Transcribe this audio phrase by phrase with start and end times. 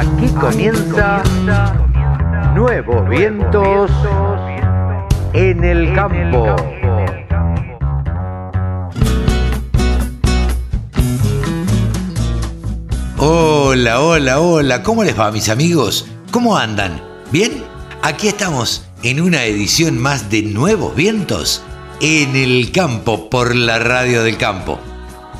[0.00, 1.22] Aquí comienza
[2.54, 3.90] Nuevos Vientos
[5.34, 6.56] en el Campo.
[13.18, 16.06] Hola, hola, hola, ¿cómo les va mis amigos?
[16.30, 16.98] ¿Cómo andan?
[17.30, 17.62] ¿Bien?
[18.00, 21.62] Aquí estamos en una edición más de Nuevos Vientos
[22.00, 24.80] en el campo por la radio del campo.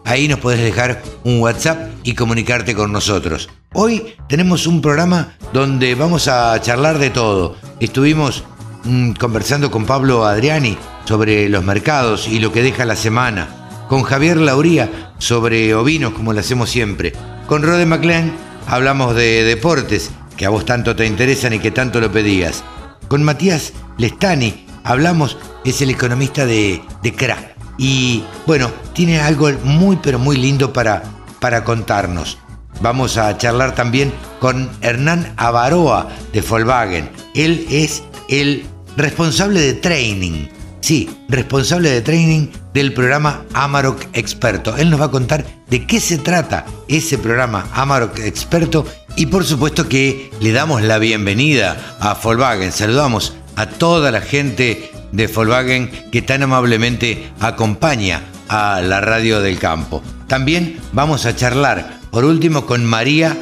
[0.04, 3.48] Ahí nos podés dejar un WhatsApp y comunicarte con nosotros.
[3.72, 7.56] Hoy tenemos un programa donde vamos a charlar de todo.
[7.78, 8.44] Estuvimos
[8.84, 14.02] mm, conversando con Pablo Adriani sobre los mercados y lo que deja la semana con
[14.02, 17.12] Javier Lauría sobre ovinos, como lo hacemos siempre.
[17.46, 18.32] Con Rode McLean
[18.66, 22.62] hablamos de deportes, que a vos tanto te interesan y que tanto lo pedías.
[23.08, 27.54] Con Matías Lestani hablamos, es el economista de, de CRA.
[27.78, 31.02] Y bueno, tiene algo muy pero muy lindo para,
[31.40, 32.38] para contarnos.
[32.80, 37.10] Vamos a charlar también con Hernán Avaroa de Volkswagen.
[37.34, 38.64] Él es el
[38.96, 40.48] responsable de training
[40.80, 44.76] Sí, responsable de training del programa Amarok Experto.
[44.76, 49.44] Él nos va a contar de qué se trata ese programa Amarok Experto y por
[49.44, 52.72] supuesto que le damos la bienvenida a Volkswagen.
[52.72, 59.58] Saludamos a toda la gente de Volkswagen que tan amablemente acompaña a la radio del
[59.58, 60.02] campo.
[60.28, 63.36] También vamos a charlar por último con María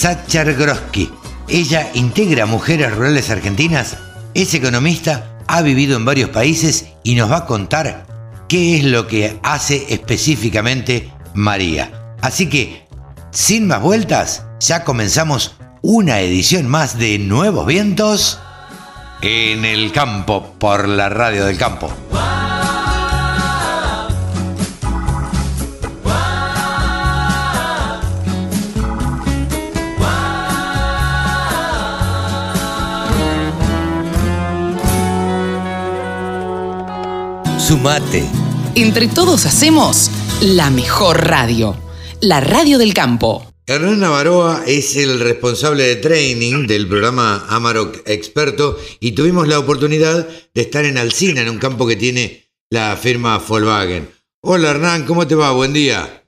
[0.00, 1.12] Zachargroski.
[1.48, 3.98] Ella integra Mujeres Rurales Argentinas,
[4.34, 8.06] es economista ha vivido en varios países y nos va a contar
[8.48, 12.16] qué es lo que hace específicamente María.
[12.20, 12.86] Así que,
[13.30, 18.40] sin más vueltas, ya comenzamos una edición más de Nuevos Vientos
[19.22, 21.88] en el campo por la radio del campo.
[37.58, 38.28] Sumate.
[38.74, 41.76] Entre todos hacemos la mejor radio,
[42.20, 43.51] la radio del campo.
[43.64, 50.26] Hernán Navaroa es el responsable de training del programa Amarok Experto y tuvimos la oportunidad
[50.52, 54.12] de estar en Alcina, en un campo que tiene la firma Volkswagen.
[54.42, 55.52] Hola Hernán, ¿cómo te va?
[55.52, 56.24] Buen día.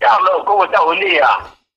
[0.00, 0.82] Carlos, ¿cómo estás?
[0.86, 1.28] Buen día.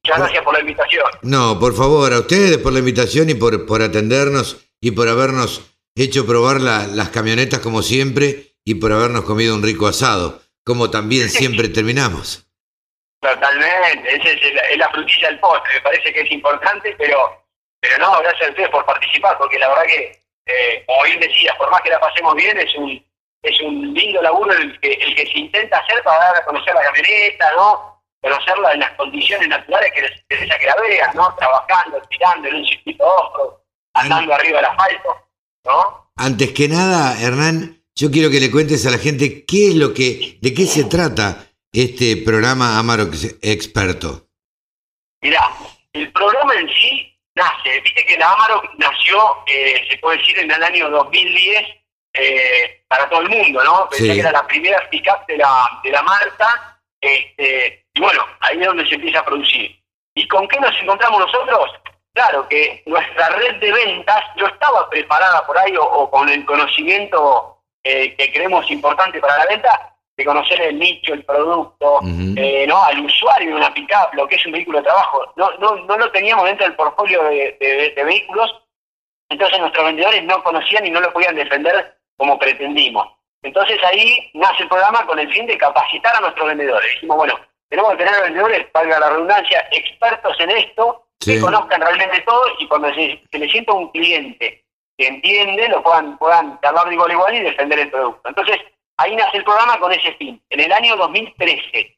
[0.05, 1.05] Muchas gracias por la invitación.
[1.23, 5.63] No, por favor, a ustedes por la invitación y por, por atendernos y por habernos
[5.95, 11.29] hecho probar las camionetas como siempre y por habernos comido un rico asado, como también
[11.29, 12.45] siempre terminamos.
[13.21, 17.45] Totalmente, esa es, la frutilla del postre, me parece que es importante, pero,
[17.79, 21.55] pero no, gracias a ustedes por participar, porque la verdad que, eh, como bien decías,
[21.55, 23.11] por más que la pasemos bien, es un
[23.43, 26.73] es un lindo laburo el que, el que se intenta hacer para dar a conocer
[26.73, 28.03] la camioneta, ¿no?
[28.21, 31.35] Conocerla en las condiciones naturales que les interesa que la vean, ¿no?
[31.35, 35.17] Trabajando, tirando en un circuito ojo, andando arriba del asfalto,
[35.65, 36.11] ¿no?
[36.15, 39.93] Antes que nada, Hernán, yo quiero que le cuentes a la gente qué es lo
[39.93, 43.03] que, de qué se trata este programa Amaro
[43.41, 44.27] Experto.
[45.21, 45.49] Mirá,
[45.93, 50.51] el programa en sí nace, viste que la Amaro nació, eh, se puede decir, en
[50.51, 51.67] el año 2010
[52.13, 53.87] eh, para todo el mundo, ¿no?
[53.89, 58.59] Pensé que era la primera pick-up de la, de la marca, este, y bueno, ahí
[58.59, 59.79] es donde se empieza a producir.
[60.13, 61.71] ¿Y con qué nos encontramos nosotros?
[62.13, 67.63] Claro que nuestra red de ventas no estaba preparada por ahí o con el conocimiento
[67.83, 71.99] eh, que creemos importante para la venta, de conocer el nicho, el producto,
[72.35, 72.83] eh, ¿no?
[72.83, 75.33] al usuario de una pickup, lo que es un vehículo de trabajo.
[75.35, 78.61] No, no, no lo teníamos dentro del portfolio de, vehículos,
[79.29, 83.07] entonces nuestros vendedores no conocían y no lo podían defender como pretendimos.
[83.41, 86.91] Entonces ahí nace el programa con el fin de capacitar a nuestros vendedores.
[86.93, 92.21] Dijimos, bueno, tenemos que tener vendedores, valga la redundancia, expertos en esto, que conozcan realmente
[92.21, 94.65] todo y cuando se, se le sienta un cliente
[94.97, 98.29] que entiende, lo puedan, puedan hablar de igual a igual y defender el producto.
[98.29, 98.57] Entonces,
[99.01, 101.97] ahí nace el programa con ese fin, en el año 2013.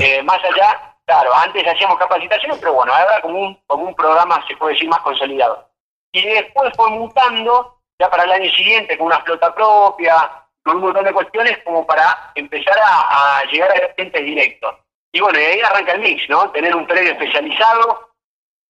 [0.00, 4.44] Eh, más allá, claro, antes hacíamos capacitaciones, pero bueno, ahora como un, como un programa,
[4.46, 5.68] se puede decir, más consolidado.
[6.12, 10.14] Y después fue mutando, ya para el año siguiente, con una flota propia,
[10.62, 14.74] con un montón de cuestiones como para empezar a, llegar a clientes directos.
[15.10, 16.50] Y bueno, y ahí arranca el mix, ¿no?
[16.50, 18.10] Tener un predio especializado,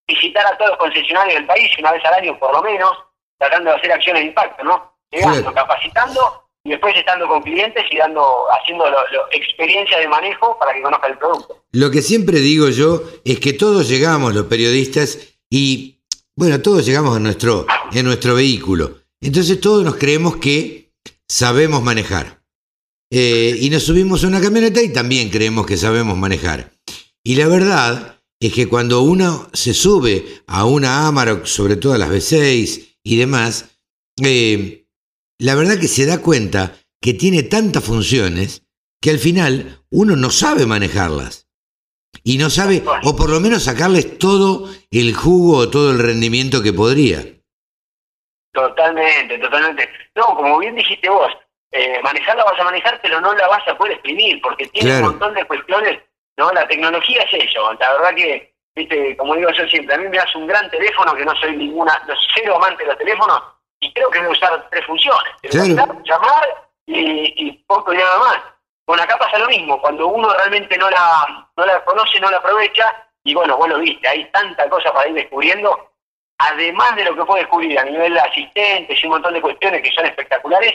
[0.07, 2.93] visitar a todos los concesionarios del país una vez al año por lo menos,
[3.39, 4.93] tratando de hacer acciones de impacto, ¿no?
[5.11, 8.23] Llegando, capacitando y después estando con clientes y dando,
[8.53, 8.85] haciendo
[9.33, 11.65] experiencia de manejo para que conozcan el producto.
[11.73, 15.19] Lo que siempre digo yo es que todos llegamos, los periodistas,
[15.51, 15.99] y
[16.37, 18.99] bueno, todos llegamos en nuestro, en nuestro vehículo.
[19.21, 20.91] Entonces todos nos creemos que
[21.29, 22.41] sabemos manejar.
[23.11, 26.73] Eh, y nos subimos a una camioneta y también creemos que sabemos manejar.
[27.25, 31.99] Y la verdad es que cuando uno se sube a una Amarok, sobre todo a
[31.99, 33.67] las V6 y demás,
[34.25, 34.82] eh,
[35.39, 38.63] la verdad que se da cuenta que tiene tantas funciones
[39.01, 41.49] que al final uno no sabe manejarlas.
[42.25, 46.63] Y no sabe, o por lo menos sacarles todo el jugo o todo el rendimiento
[46.63, 47.25] que podría.
[48.53, 49.89] Totalmente, totalmente.
[50.15, 51.33] No, como bien dijiste vos,
[51.73, 55.03] eh, manejarla vas a manejar, pero no la vas a poder exprimir, porque tiene un
[55.03, 55.99] montón de cuestiones
[56.37, 56.51] ¿no?
[56.53, 60.19] La tecnología es eso, la verdad que, viste, como digo yo siempre, a mí me
[60.19, 63.43] hace un gran teléfono, que no soy ninguna, no cero amante de los teléfonos,
[63.83, 65.33] y creo que voy a usar tres funciones,
[66.05, 68.39] llamar y, y, poco y nada más.
[68.87, 72.39] Bueno, acá pasa lo mismo, cuando uno realmente no la, no la conoce, no la
[72.39, 72.93] aprovecha,
[73.25, 75.91] y bueno, vos lo viste, hay tanta cosa para ir descubriendo,
[76.39, 79.83] además de lo que puede descubrir a nivel de asistentes y un montón de cuestiones
[79.83, 80.75] que son espectaculares,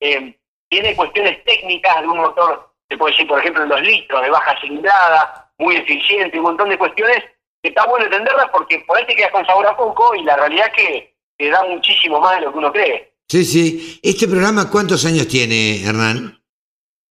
[0.00, 0.38] eh,
[0.68, 4.30] tiene cuestiones técnicas de un motor se puede decir, por ejemplo, en los litros de
[4.30, 7.22] baja cilindrada, muy eficiente, un montón de cuestiones
[7.62, 10.36] que está bueno entenderlas porque por ahí te quedas con sabor a poco y la
[10.36, 13.12] realidad es que da muchísimo más de lo que uno cree.
[13.28, 14.00] Sí, sí.
[14.02, 16.42] ¿Este programa cuántos años tiene, Hernán?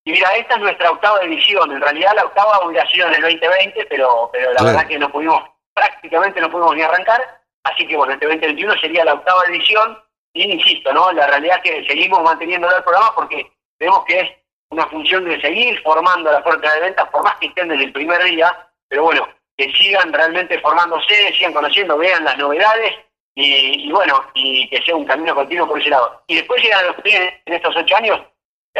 [0.03, 1.71] Y mira, esta es nuestra octava edición.
[1.71, 5.11] En realidad la octava hubiera sido en el 2020, pero, pero la verdad que no
[5.11, 5.41] pudimos,
[5.73, 7.21] prácticamente no pudimos ni arrancar.
[7.63, 9.97] Así que bueno, este 2021 sería la octava edición.
[10.33, 11.11] Y insisto, ¿no?
[11.13, 14.29] La realidad es que seguimos manteniendo el programa porque vemos que es
[14.69, 17.85] una función de seguir formando a la fuerza de ventas, por más que estén desde
[17.85, 19.27] el primer día, pero bueno,
[19.57, 22.93] que sigan realmente formándose, sigan conociendo, vean las novedades
[23.39, 26.23] y, bueno, y que sea un camino continuo por ese lado.
[26.27, 28.19] Y después llegan los clientes, en estos ocho años,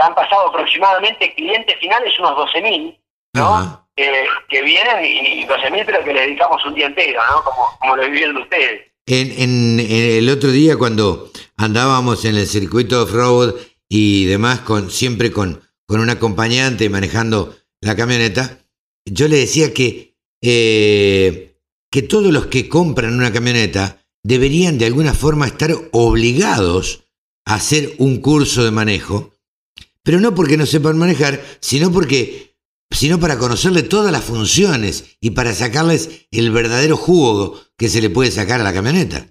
[0.01, 3.00] han pasado aproximadamente clientes finales unos 12.000,
[3.36, 3.88] ¿no?
[3.95, 7.44] que vienen y, 12.000 pero que le dedicamos un día entero, ¿no?
[7.44, 8.92] Como, como lo vivieron ustedes.
[9.06, 13.56] En, en, el otro día cuando andábamos en el circuito off-road
[13.88, 18.59] y demás, con, siempre con, con un acompañante manejando la camioneta,
[19.06, 21.56] yo le decía que, eh,
[21.92, 27.06] que todos los que compran una camioneta deberían de alguna forma estar obligados
[27.46, 29.34] a hacer un curso de manejo,
[30.04, 32.48] pero no porque no sepan manejar, sino porque
[32.90, 38.10] sino para conocerle todas las funciones y para sacarles el verdadero jugo que se le
[38.10, 39.25] puede sacar a la camioneta.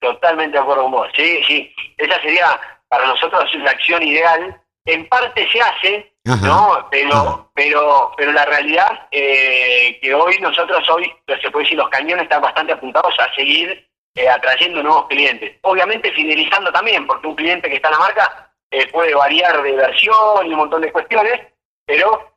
[0.00, 1.08] Totalmente de acuerdo con vos.
[1.14, 1.72] Sí, sí.
[1.96, 6.88] Esa sería para nosotros la acción ideal en parte se hace, ¿no?
[6.90, 12.24] Pero, pero, pero la realidad eh, que hoy nosotros hoy, se puede decir, los cañones
[12.24, 15.56] están bastante apuntados a seguir eh, atrayendo nuevos clientes.
[15.62, 19.72] Obviamente fidelizando también, porque un cliente que está en la marca eh, puede variar de
[19.72, 21.40] versión y un montón de cuestiones,
[21.84, 22.34] pero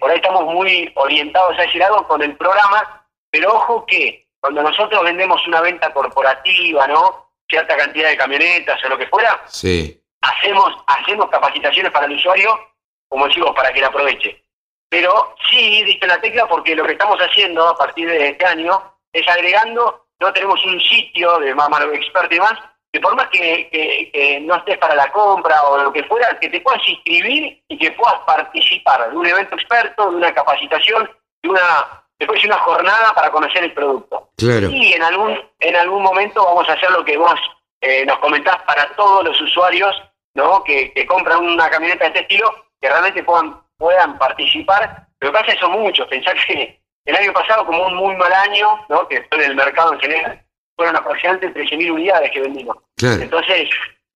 [0.00, 4.62] por ahí estamos muy orientados a ese lado con el programa, pero ojo que cuando
[4.62, 7.30] nosotros vendemos una venta corporativa, ¿no?
[7.46, 12.58] Cierta cantidad de camionetas o lo que fuera, sí hacemos, hacemos capacitaciones para el usuario,
[13.10, 14.42] como decimos, para que la aproveche.
[14.88, 18.82] Pero sí, diste la tecla, porque lo que estamos haciendo a partir de este año
[19.12, 22.54] es agregando, no tenemos un sitio de Mamaro Expert y más,
[22.92, 26.60] que por más que, no estés para la compra o lo que fuera, que te
[26.60, 31.10] puedas inscribir y que puedas participar de un evento experto, de una capacitación,
[31.42, 34.30] de una después de una jornada para conocer el producto.
[34.36, 34.68] Claro.
[34.70, 37.38] Y en algún en algún momento vamos a hacer lo que vos
[37.80, 39.96] eh, nos comentás para todos los usuarios
[40.34, 40.62] ¿no?
[40.64, 45.06] Que, compran una camioneta de este estilo, que realmente puedan, puedan participar.
[45.18, 49.06] Pero pasa eso mucho, pensar que el año pasado, como un muy mal año, ¿no?
[49.08, 50.42] que en el mercado en general,
[50.76, 52.76] fueron aproximadamente 13.000 unidades que vendimos.
[53.02, 53.68] Entonces,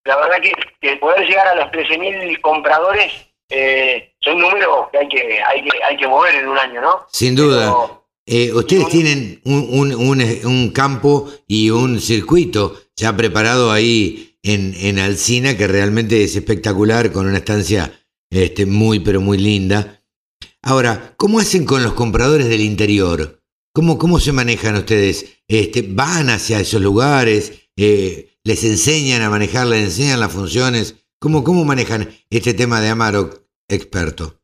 [0.04, 0.36] la verdad
[0.80, 3.12] que, poder llegar a los 13.000 compradores
[3.50, 7.06] eh, son números que hay que, hay que hay que mover en un año, ¿no?
[7.10, 7.74] Sin duda.
[8.26, 14.72] Eh, ustedes tienen un, un, un, un, campo y un circuito ya preparado ahí en,
[14.78, 17.92] en Alcina, que realmente es espectacular, con una estancia
[18.34, 20.00] este, muy, pero muy linda.
[20.60, 23.40] Ahora, ¿cómo hacen con los compradores del interior?
[23.72, 25.42] ¿Cómo, cómo se manejan ustedes?
[25.46, 27.70] Este, ¿Van hacia esos lugares?
[27.76, 29.66] Eh, ¿Les enseñan a manejar?
[29.66, 31.06] ¿Les enseñan las funciones?
[31.20, 33.30] ¿Cómo, cómo manejan este tema de Amaro
[33.68, 34.40] experto?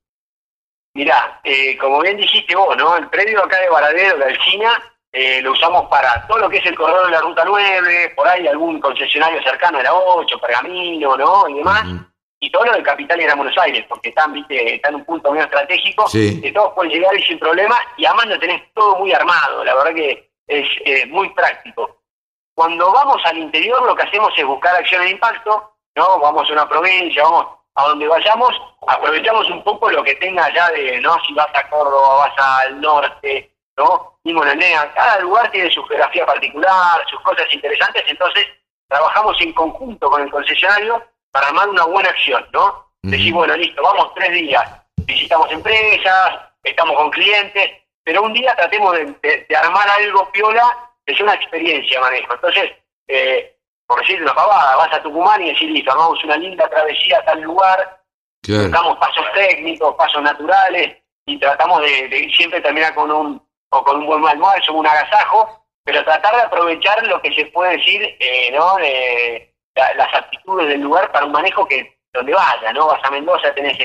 [0.95, 2.97] Mirá, eh, como bien dijiste vos, ¿no?
[2.97, 4.71] El predio acá de Varadero, de Alcina,
[5.13, 8.29] eh, lo usamos para todo lo que es el corredor de la Ruta 9, por
[8.29, 11.49] ahí algún concesionario cercano de la 8, Pergamino, ¿no?
[11.49, 12.10] Y demás.
[12.43, 15.05] Y todo lo del capital y Gran Buenos Aires, porque están, viste, están en un
[15.05, 18.97] punto medio estratégico, que todos pueden llegar y sin problema, y además lo tenés todo
[18.97, 21.99] muy armado, la verdad que es eh, muy práctico.
[22.55, 26.19] Cuando vamos al interior lo que hacemos es buscar acciones de impacto, ¿no?
[26.19, 28.51] Vamos a una provincia, vamos a donde vayamos,
[28.87, 31.17] aprovechamos un poco lo que tenga allá de, ¿no?
[31.27, 34.19] Si vas a Córdoba, vas al norte, ¿no?
[34.25, 34.61] Mismo en
[34.95, 38.47] cada lugar tiene su geografía particular, sus cosas interesantes, entonces
[38.89, 42.91] trabajamos en conjunto con el concesionario para armar una buena acción, ¿no?
[43.03, 44.63] Decir, bueno, listo, vamos tres días,
[44.97, 47.71] visitamos empresas, estamos con clientes,
[48.05, 52.35] pero un día tratemos de, armar algo piola que sea una experiencia de manejo.
[52.35, 52.73] Entonces,
[53.09, 53.57] eh,
[53.87, 57.25] por decir una pavada, vas a Tucumán y decís, listo, armamos una linda travesía a
[57.25, 58.01] tal lugar,
[58.47, 60.97] buscamos pasos técnicos, pasos naturales,
[61.27, 66.05] y tratamos de, siempre terminar con un, o con un buen almuerzo, un agasajo, pero
[66.05, 68.77] tratar de aprovechar lo que se puede decir, eh, ¿no?
[68.77, 69.50] De,
[69.97, 72.87] las aptitudes del lugar para un manejo que donde vaya, ¿no?
[72.87, 73.79] Vas a Mendoza, tenés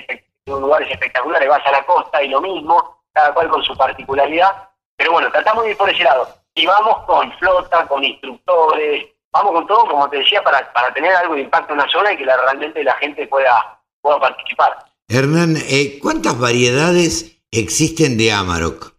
[0.45, 5.11] lugares espectaculares, vas a la costa y lo mismo, cada cual con su particularidad, pero
[5.11, 6.27] bueno, tratamos de ir por ese lado.
[6.53, 11.13] Y vamos con flota, con instructores, vamos con todo, como te decía, para, para tener
[11.15, 14.77] algo de impacto en la zona y que la, realmente la gente pueda, pueda participar.
[15.07, 18.93] Hernán, eh, ¿cuántas variedades existen de Amarok?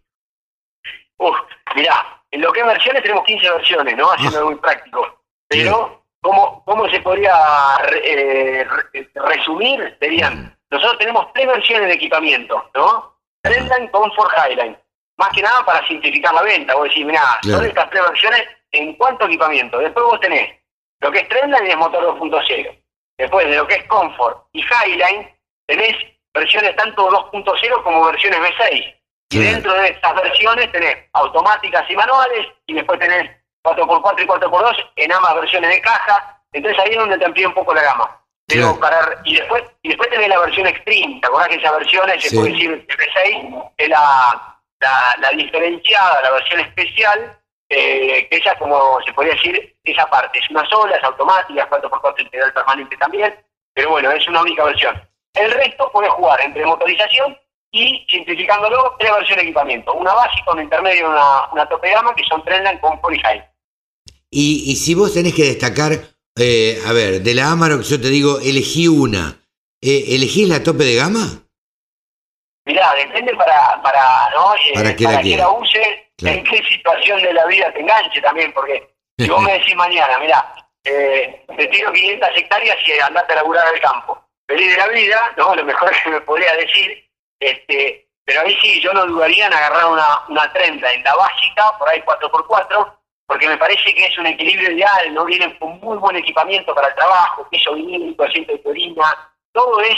[1.17, 1.35] Uf,
[1.75, 4.11] mirá, en lo que es versiones tenemos 15 versiones, ¿no?
[4.11, 5.19] Haciendo algo muy práctico.
[5.47, 7.35] Pero ¿Cómo, cómo se podría
[8.03, 8.67] eh,
[9.15, 9.95] resumir?
[9.99, 10.57] Serían, mm.
[10.71, 13.15] nosotros tenemos tres versiones de equipamiento, ¿no?
[13.41, 14.77] Trendline, Comfort, Highline.
[15.17, 16.75] Más que nada para simplificar la venta.
[16.75, 19.79] Vos decís, mira, son estas tres versiones en cuanto a equipamiento.
[19.79, 20.53] Después vos tenés
[20.99, 22.83] lo que es Trendline y es motor 2.0.
[23.17, 25.31] Después de lo que es Comfort y Highline,
[25.65, 25.95] tenés
[26.33, 28.95] versiones tanto 2.0 como versiones V6.
[29.29, 33.29] Y dentro de esas versiones tenés automáticas y manuales, y después tenés
[33.67, 37.53] 4x4 y 4x2 en ambas versiones de caja, entonces ahí es donde te amplía un
[37.53, 38.21] poco la gama.
[38.47, 42.09] Pero para, y después y después tenés la versión Extreme, ¿te acordás que esa versión
[42.17, 44.57] se puede decir F6 es la,
[45.19, 47.37] la, diferenciada, la versión especial,
[47.69, 52.21] eh, que esa como se podría decir, esa parte es una sola, es automática, 4x4
[52.21, 53.35] integral permanente también,
[53.73, 55.01] pero bueno, es una única versión.
[55.33, 57.37] El resto puede jugar entre motorización
[57.71, 59.93] y, simplificándolo, tres versiones de equipamiento.
[59.93, 63.43] Una básica, una intermedia y una, una tope gama, que son Trendline con High.
[64.29, 65.93] Y, y si vos tenés que destacar,
[66.37, 69.39] eh, a ver, de la Amarok yo te digo, elegí una.
[69.81, 71.47] Eh, ¿Elegís la tope de gama?
[72.65, 74.55] Mirá, depende para, para, ¿no?
[74.55, 78.19] Eh, para, que, la, que la use, en qué situación de la vida te enganche
[78.21, 80.53] también, porque si vos me decís mañana, mirá,
[80.83, 84.21] eh, te tiro 500 hectáreas y andate a laburar al campo.
[84.47, 85.55] Feliz de la vida, ¿no?
[85.55, 89.85] Lo mejor que me podría decir, este, pero ahí sí, yo no dudaría en agarrar
[89.85, 94.25] una, una 30 en la básica, por ahí 4x4, porque me parece que es un
[94.25, 95.25] equilibrio ideal, ¿no?
[95.25, 99.97] Vienen con muy buen equipamiento para el trabajo, piso vinilo, asiento de turina, todo es,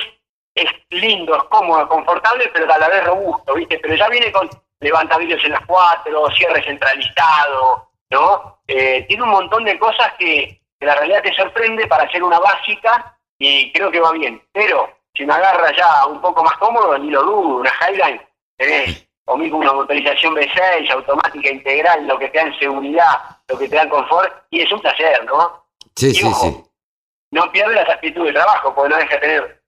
[0.55, 3.77] es lindo, es cómodo, confortable, pero a la vez robusto, ¿viste?
[3.79, 8.62] Pero ya viene con levantabilios en las cuatro, cierre centralizado, ¿no?
[8.67, 13.19] Eh, tiene un montón de cosas que, la realidad te sorprende para hacer una básica
[13.38, 14.41] y creo que va bien.
[14.53, 18.21] Pero si me agarra ya un poco más cómodo, ni lo dudo, una Highline,
[18.55, 23.57] tenés o mismo una motorización V6, automática integral, lo que te da en seguridad, lo
[23.59, 25.65] que te da en confort, y es un placer, ¿no?
[25.95, 26.63] Sí, sí, sí.
[27.31, 29.62] No pierde la actitud de trabajo, porque no deja de tener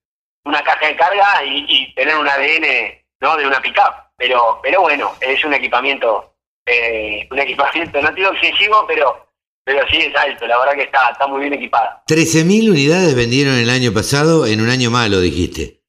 [0.45, 3.37] una caja de carga y, tener un ADN ¿no?
[3.37, 3.93] de una pickup.
[4.17, 6.33] Pero, pero bueno, es un equipamiento,
[6.65, 9.27] eh, un equipamiento, no digo excesivo, pero,
[9.63, 12.03] pero sí es alto, la verdad que está, está muy bien equipada.
[12.07, 15.80] 13.000 unidades vendieron el año pasado en un año malo, dijiste.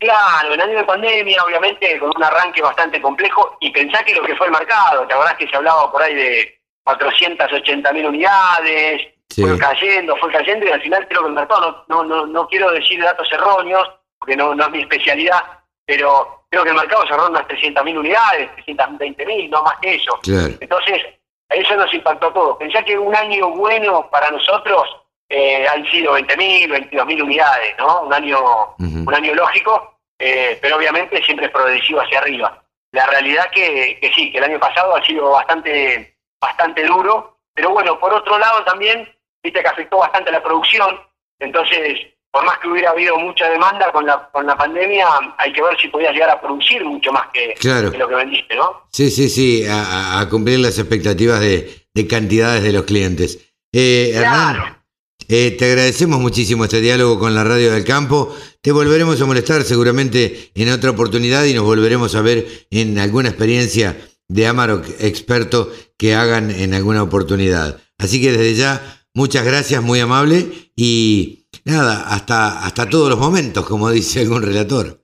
[0.00, 4.22] Claro, en año de pandemia, obviamente, con un arranque bastante complejo, y pensá que lo
[4.22, 9.08] que fue el mercado, te acordás que se hablaba por ahí de 480 mil unidades,
[9.34, 12.70] fue cayendo, fue cayendo, y al final creo que el mercado, no, no, no, quiero
[12.70, 15.44] decir datos erróneos, porque no, no es mi especialidad,
[15.84, 19.96] pero creo que el mercado cerró unas 300 mil unidades, 320 mil, no más que
[19.96, 20.18] eso.
[20.60, 21.02] Entonces,
[21.50, 22.56] eso nos impactó a todos.
[22.56, 24.88] Pensá que un año bueno para nosotros
[25.32, 28.02] eh, han sido 20.000, 22.000 unidades, ¿no?
[28.02, 28.40] Un año,
[28.78, 32.62] un año lógico, eh, pero obviamente siempre es progresivo hacia arriba.
[32.90, 37.70] La realidad que, que sí, que el año pasado ha sido bastante, bastante duro, pero
[37.70, 39.08] bueno, por otro lado también,
[39.40, 40.98] viste que afectó bastante la producción,
[41.38, 42.00] entonces,
[42.32, 45.06] por más que hubiera habido mucha demanda con la, con la pandemia,
[45.38, 47.54] hay que ver si podías llegar a producir mucho más que,
[47.96, 48.82] lo que vendiste, ¿no?
[48.90, 53.54] Sí, sí, sí, a, cumplir las expectativas de, de, cantidades de los clientes.
[53.72, 54.79] Eh, claro.
[55.32, 58.34] Eh, te agradecemos muchísimo este diálogo con la Radio del Campo.
[58.60, 63.28] Te volveremos a molestar seguramente en otra oportunidad y nos volveremos a ver en alguna
[63.28, 63.96] experiencia
[64.26, 67.78] de Amaro experto que hagan en alguna oportunidad.
[67.96, 68.80] Así que desde ya,
[69.14, 74.98] muchas gracias, muy amable y nada, hasta, hasta todos los momentos, como dice algún relator.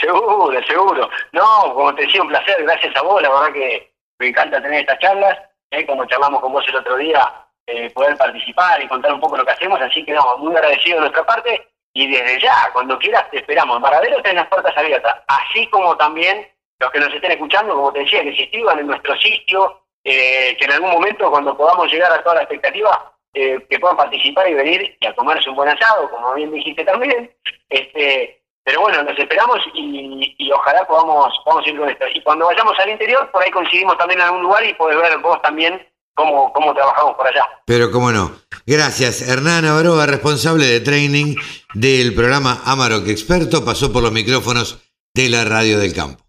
[0.00, 1.10] Seguro, seguro.
[1.34, 4.80] No, como te decía, un placer, gracias a vos, la verdad que me encanta tener
[4.80, 5.36] estas charlas,
[5.70, 5.84] ¿eh?
[5.84, 9.44] como charlamos con vos el otro día, eh, poder participar y contar un poco lo
[9.44, 13.30] que hacemos, así que no, muy agradecido de nuestra parte y desde ya, cuando quieras,
[13.30, 13.80] te esperamos.
[13.80, 16.46] Maradero tenés las puertas abiertas, así como también
[16.80, 20.56] los que nos estén escuchando, como te decía, que se inscriban en nuestro sitio, eh,
[20.58, 24.48] que en algún momento, cuando podamos llegar a toda la expectativa, eh, que puedan participar
[24.48, 27.32] y venir y a tomarse un buen asado, como bien dijiste también.
[27.68, 32.06] Este, pero bueno, nos esperamos y, ojalá podamos, podamos ir con esto.
[32.12, 35.18] Y cuando vayamos al interior, por ahí coincidimos también en algún lugar y podés ver
[35.18, 37.42] vos también cómo, cómo trabajamos por allá.
[37.66, 38.32] Pero cómo no.
[38.66, 39.22] Gracias.
[39.22, 41.36] Hernán Avaroa, responsable de training
[41.74, 44.78] del programa Amarok Experto, pasó por los micrófonos
[45.14, 46.24] de la Radio del Campo.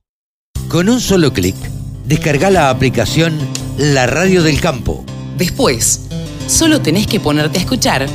[0.70, 1.56] Con un solo clic,
[2.06, 3.38] descarga la aplicación
[3.78, 5.06] La Radio del Campo.
[5.38, 6.08] Después,
[6.48, 8.08] solo tenés que ponerte a escuchar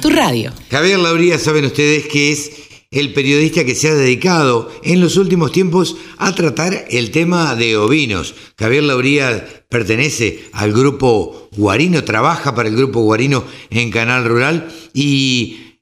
[0.00, 0.52] tu radio.
[0.70, 2.50] Javier Lauría, saben ustedes que es
[2.92, 7.76] el periodista que se ha dedicado en los últimos tiempos a tratar el tema de
[7.76, 8.34] ovinos.
[8.56, 15.80] Javier Lauría pertenece al grupo Guarino, trabaja para el grupo Guarino en Canal Rural y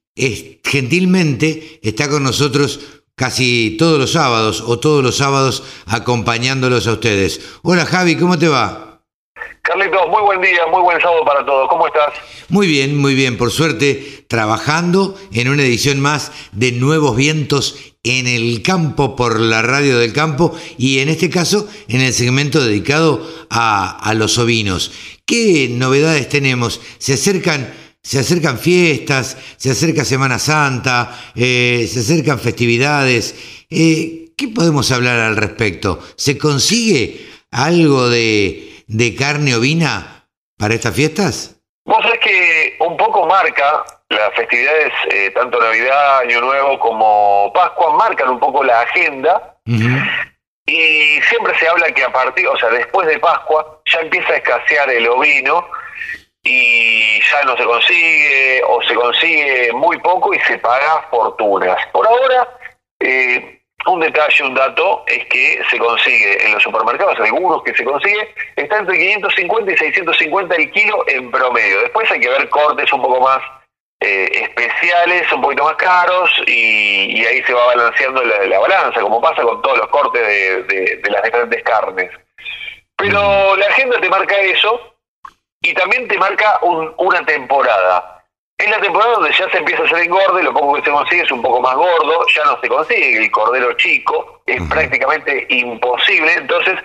[0.65, 2.81] gentilmente está con nosotros
[3.17, 7.41] casi todos los sábados o todos los sábados acompañándolos a ustedes.
[7.63, 8.90] Hola Javi, ¿cómo te va?
[9.63, 11.69] Carlitos, muy buen día, muy buen sábado para todos.
[11.69, 12.15] ¿Cómo estás?
[12.49, 13.37] Muy bien, muy bien.
[13.37, 19.61] Por suerte, trabajando en una edición más de Nuevos Vientos en el campo por la
[19.61, 24.93] radio del campo y en este caso en el segmento dedicado a, los ovinos.
[25.27, 26.81] ¿Qué novedades tenemos?
[26.99, 33.35] Se acercan se acercan fiestas, se acerca Semana Santa, eh, se acercan festividades.
[33.69, 36.01] Eh, ¿Qué podemos hablar al respecto?
[36.17, 40.27] ¿Se consigue algo de, de carne ovina
[40.59, 41.57] para estas fiestas?
[41.85, 47.97] Vos sabés que un poco marca las festividades, eh, tanto Navidad, Año Nuevo como Pascua,
[47.97, 49.57] marcan un poco la agenda.
[50.67, 54.37] Y siempre se habla que a partir, o sea, después de Pascua, ya empieza a
[54.37, 55.67] escasear el ovino
[56.43, 61.79] y ya no se consigue o se consigue muy poco y se paga fortunas.
[61.93, 62.49] Por ahora,
[63.01, 67.85] eh, un detalle, un dato, es que se consigue en los supermercados, algunos que se
[67.85, 71.81] consigue, está entre 550 y 650 el kilo en promedio.
[71.81, 73.41] Después hay que ver cortes un poco más
[74.01, 79.43] eh, especiales, un poquito más caros, y, ahí se va balanceando la, balanza, como pasa
[79.43, 80.27] con todos los cortes
[80.67, 82.11] de, las diferentes carnes.
[82.97, 84.97] Pero la agenda te marca eso,
[85.63, 88.20] y también te marca una temporada.
[88.61, 91.23] Es la temporada donde ya se empieza a hacer engorde, lo poco que se consigue
[91.23, 96.35] es un poco más gordo, ya no se consigue el cordero chico, es prácticamente imposible.
[96.35, 96.79] Entonces,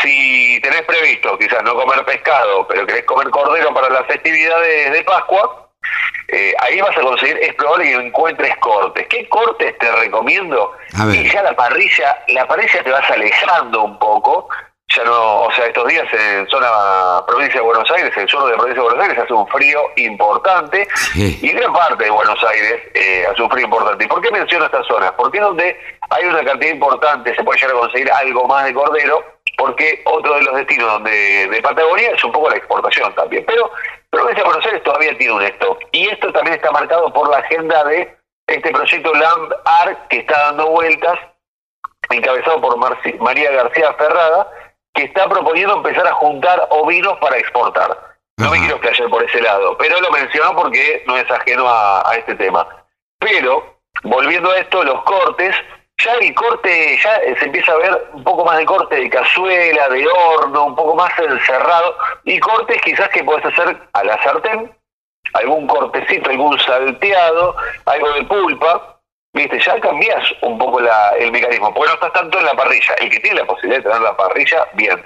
[0.00, 5.02] si tenés previsto quizás no comer pescado, pero querés comer cordero para las festividades de
[5.02, 5.72] Pascua,
[6.28, 9.06] eh, ahí vas a conseguir, es probable que encuentres cortes.
[9.08, 10.76] ¿Qué cortes te recomiendo?
[11.12, 14.48] Y ya la parrilla, la parrilla te vas alejando un poco,
[14.94, 18.44] ya no, o sea, estos días en zona provincia de Buenos Aires, en el sur
[18.44, 22.82] de provincia de Buenos Aires, hace un frío importante y gran parte de Buenos Aires
[22.94, 24.04] eh, hace un frío importante.
[24.04, 25.14] ¿Y por qué menciono esta zona?
[25.16, 25.76] Porque es donde
[26.10, 29.24] hay una cantidad importante, se puede llegar a conseguir algo más de cordero,
[29.56, 33.44] porque otro de los destinos donde de Patagonia es un poco la exportación también.
[33.46, 33.70] Pero
[34.10, 35.78] provincia de Buenos Aires todavía tiene un stock.
[35.92, 38.16] Y esto también está marcado por la agenda de
[38.48, 41.16] este proyecto Lamb ARC que está dando vueltas,
[42.10, 42.76] encabezado por
[43.20, 44.50] María García Ferrada,
[44.94, 47.96] que está proponiendo empezar a juntar ovinos para exportar.
[48.36, 52.10] No me quiero explayar por ese lado, pero lo menciono porque no es ajeno a,
[52.16, 52.66] este tema.
[53.18, 55.54] Pero, volviendo a esto, los cortes,
[56.02, 59.88] ya el corte, ya se empieza a ver un poco más de corte de cazuela,
[59.90, 64.74] de horno, un poco más encerrado, y cortes quizás que puedes hacer a la sartén,
[65.34, 68.99] algún cortecito, algún salteado, algo de pulpa,
[69.32, 72.94] viste, ya cambias un poco la, el mecanismo, porque no estás tanto en la parrilla.
[72.94, 75.02] El que tiene la posibilidad de tener la parrilla, bien.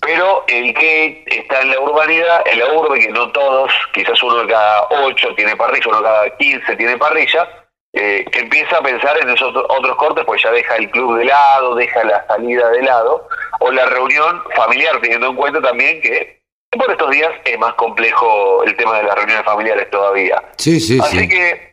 [0.00, 4.36] Pero el que está en la urbanidad, en la urbe, que no todos, quizás uno
[4.36, 7.48] de cada ocho tiene parrilla, uno de cada quince tiene parrilla,
[7.92, 11.24] eh, que empieza a pensar en esos otros cortes, pues ya deja el club de
[11.24, 13.28] lado, deja la salida de lado,
[13.58, 16.38] o la reunión familiar, teniendo en cuenta también que
[16.70, 20.42] por estos días es más complejo el tema de las reuniones familiares todavía.
[20.58, 21.67] Sí, sí, Así que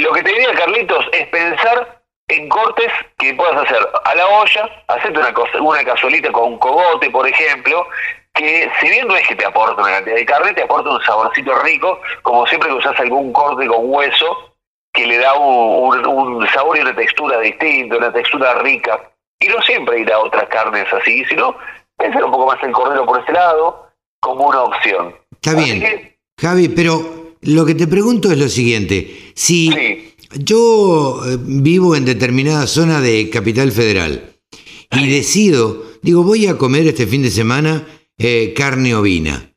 [0.00, 4.84] lo que te diría, Carlitos, es pensar en cortes que puedas hacer a la olla,
[4.88, 7.86] hacerte una, una cazuelita con un cogote, por ejemplo,
[8.34, 11.02] que si bien no es que te aporte una cantidad de carne, te aporta un
[11.02, 14.54] saborcito rico, como siempre que usas algún corte con hueso,
[14.92, 19.10] que le da un, sabor y una textura distinta, una textura rica.
[19.40, 21.56] Y no siempre ir a otras carnes así, sino
[21.96, 23.88] pensar un poco más en cordero por ese lado,
[24.20, 25.14] como una opción.
[25.32, 26.16] Está bien.
[26.40, 27.00] Javi, pero
[27.42, 29.27] lo que te pregunto es lo siguiente.
[29.38, 34.34] Si yo eh, vivo en determinada zona de Capital Federal
[34.90, 37.86] y decido, digo, voy a comer este fin de semana
[38.18, 39.54] eh, carne ovina.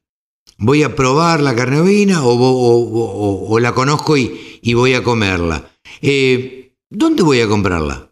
[0.60, 5.64] Voy a probar la carne ovina o, la conozco y, voy a comerla.
[6.00, 8.08] Eh, ¿Dónde voy a comprarla?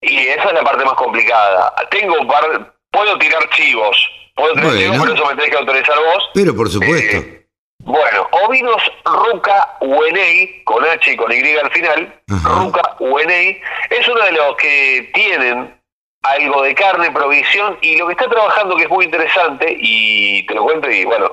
[0.00, 1.74] Y esa es la parte más complicada.
[1.90, 2.78] Tengo par...
[2.90, 3.94] puedo tirar chivos,
[4.34, 6.24] puedo tirar chivos, pero eso me tenés que autorizar vos.
[6.32, 7.18] Pero por supuesto.
[7.18, 7.35] Eh,
[7.86, 14.24] bueno, ovinos Ruca Uenei, con H y con Y al final, Ruca Uenei, es uno
[14.24, 15.80] de los que tienen
[16.22, 20.54] algo de carne, provisión, y lo que está trabajando que es muy interesante, y te
[20.54, 21.30] lo cuento, y bueno,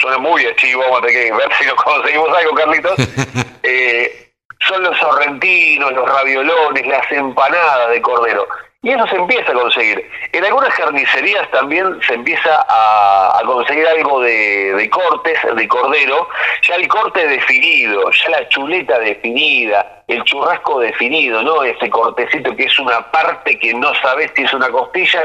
[0.00, 2.94] suena muy chivo, vamos a tener que ver si nos conseguimos algo, Carlitos,
[3.64, 8.46] eh, son los sorrentinos, los raviolones, las empanadas de cordero.
[8.86, 10.08] Y eso se empieza a conseguir.
[10.30, 16.28] En algunas carnicerías también se empieza a, conseguir algo de, cortes de cordero,
[16.62, 21.64] ya el corte definido, ya la chuleta definida, el churrasco definido, ¿no?
[21.64, 25.20] Ese cortecito que es una parte que no sabes si es una costilla,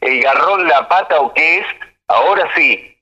[0.00, 1.66] el, garrón, la pata o qué es.
[2.08, 2.92] Ahora sí,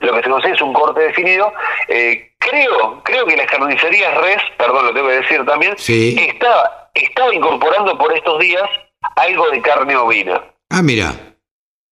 [0.00, 1.52] lo que se consigue es un corte definido.
[1.88, 7.34] Eh, creo, creo que las carnicerías res, perdón, lo tengo que decir también, está, estaba
[7.34, 8.70] incorporando por estos días
[9.16, 10.40] algo de carne ovina.
[10.70, 11.32] Ah, mira.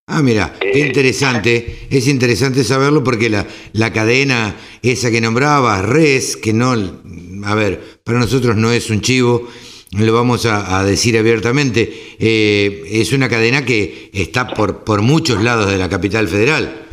[0.07, 1.87] Ah, mira, eh, interesante.
[1.89, 6.73] Es interesante saberlo porque la, la cadena esa que nombraba, Res, que no,
[7.45, 9.49] a ver, para nosotros no es un chivo,
[9.93, 15.71] lo vamos a, decir abiertamente, eh, es una cadena que está por, por muchos lados
[15.71, 16.89] de la capital federal.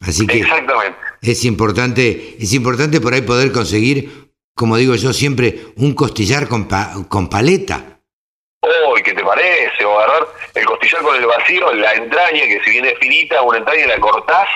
[0.00, 0.98] Así que Exactamente.
[1.22, 6.68] es importante, es importante por ahí poder conseguir, como digo yo siempre, un costillar con,
[7.08, 7.95] con paleta.
[9.06, 9.84] ¿Qué te parece?
[9.84, 13.86] O agarrar el costillar con el vacío, la entraña, que si viene finita, una entraña
[13.86, 14.48] la cortás,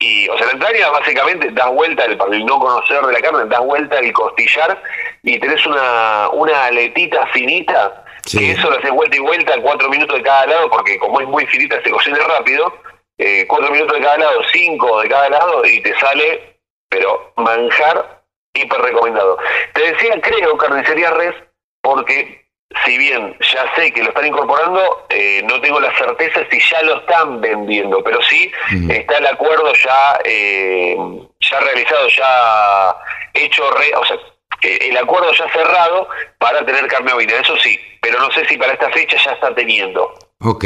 [0.00, 3.20] y, o sea, la entraña básicamente das vuelta, el, para el no conocer de la
[3.20, 4.80] carne, das vuelta el costillar
[5.22, 10.16] y tenés una, una aletita finita, que eso lo haces vuelta y vuelta, cuatro minutos
[10.16, 12.72] de cada lado, porque como es muy finita se cocina rápido,
[13.18, 18.22] eh, cuatro minutos de cada lado, cinco de cada lado, y te sale, pero manjar
[18.54, 19.36] hiper recomendado.
[19.74, 21.34] Te decía, creo, carnicería res,
[21.82, 22.47] porque
[22.84, 26.82] si bien ya sé que lo están incorporando, eh, no tengo la certeza si ya
[26.82, 28.50] lo están vendiendo, pero sí
[28.88, 30.96] está el acuerdo ya eh,
[31.40, 32.96] ya realizado, ya
[33.32, 34.16] hecho, o sea,
[34.62, 38.58] eh, el acuerdo ya cerrado para tener carne ovina, eso sí, pero no sé si
[38.58, 40.14] para esta fecha ya está teniendo.
[40.40, 40.64] Ok,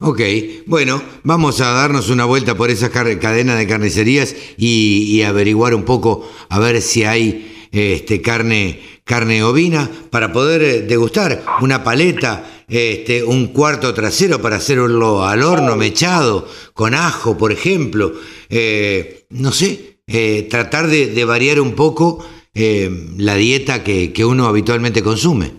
[0.00, 0.20] ok,
[0.66, 5.86] bueno, vamos a darnos una vuelta por esa cadena de carnicerías y, y averiguar un
[5.86, 12.44] poco, a ver si hay este, carne, carne ovina para poder eh, degustar una paleta,
[12.68, 18.12] este, un cuarto trasero para hacerlo al horno mechado, con ajo, por ejemplo.
[18.50, 25.52] Eh, no sé, eh, tratar de, variar un poco la dieta que, uno habitualmente consume.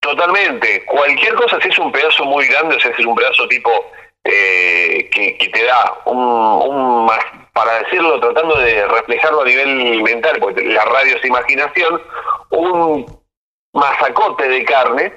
[0.00, 0.84] Totalmente.
[0.84, 3.70] Cualquier cosa, si es un pedazo muy grande, o sea, si es un pedazo tipo
[4.22, 7.10] que, te da un, un
[7.54, 12.02] para decirlo, tratando de reflejarlo a nivel mental, porque la radio es imaginación,
[12.56, 13.06] un
[13.72, 15.12] masacote de carne,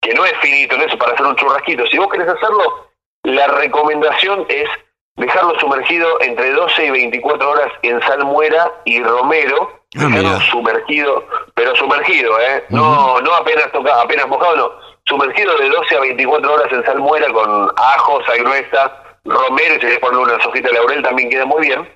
[0.00, 1.86] que no es finito en eso para hacer un churrasquito.
[1.86, 2.88] Si vos querés hacerlo,
[3.24, 4.68] la recomendación es
[5.16, 12.38] dejarlo sumergido entre 12 y 24 horas en salmuera y romero, ah, sumergido, pero sumergido,
[12.40, 12.64] ¿eh?
[12.70, 14.70] No, no apenas tocado, apenas mojado, no.
[15.04, 19.80] Sumergido de 12 a 24 horas en salmuera con ajo, sal gruesa, romero y si
[19.80, 21.88] querés poner una sojita de laurel también queda muy bien.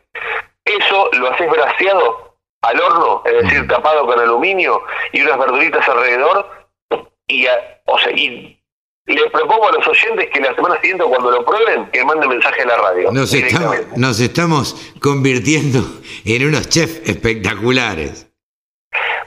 [0.64, 2.25] Eso lo haces braseado
[2.62, 6.68] al horno, es decir, tapado con aluminio y unas verduritas alrededor.
[7.28, 7.46] Y,
[7.86, 8.56] o sea, y
[9.06, 12.62] les propongo a los oyentes que la semana siguiente, cuando lo prueben, que manden mensaje
[12.62, 13.12] a la radio.
[13.12, 15.84] Nos estamos, nos estamos convirtiendo
[16.24, 18.26] en unos chefs espectaculares.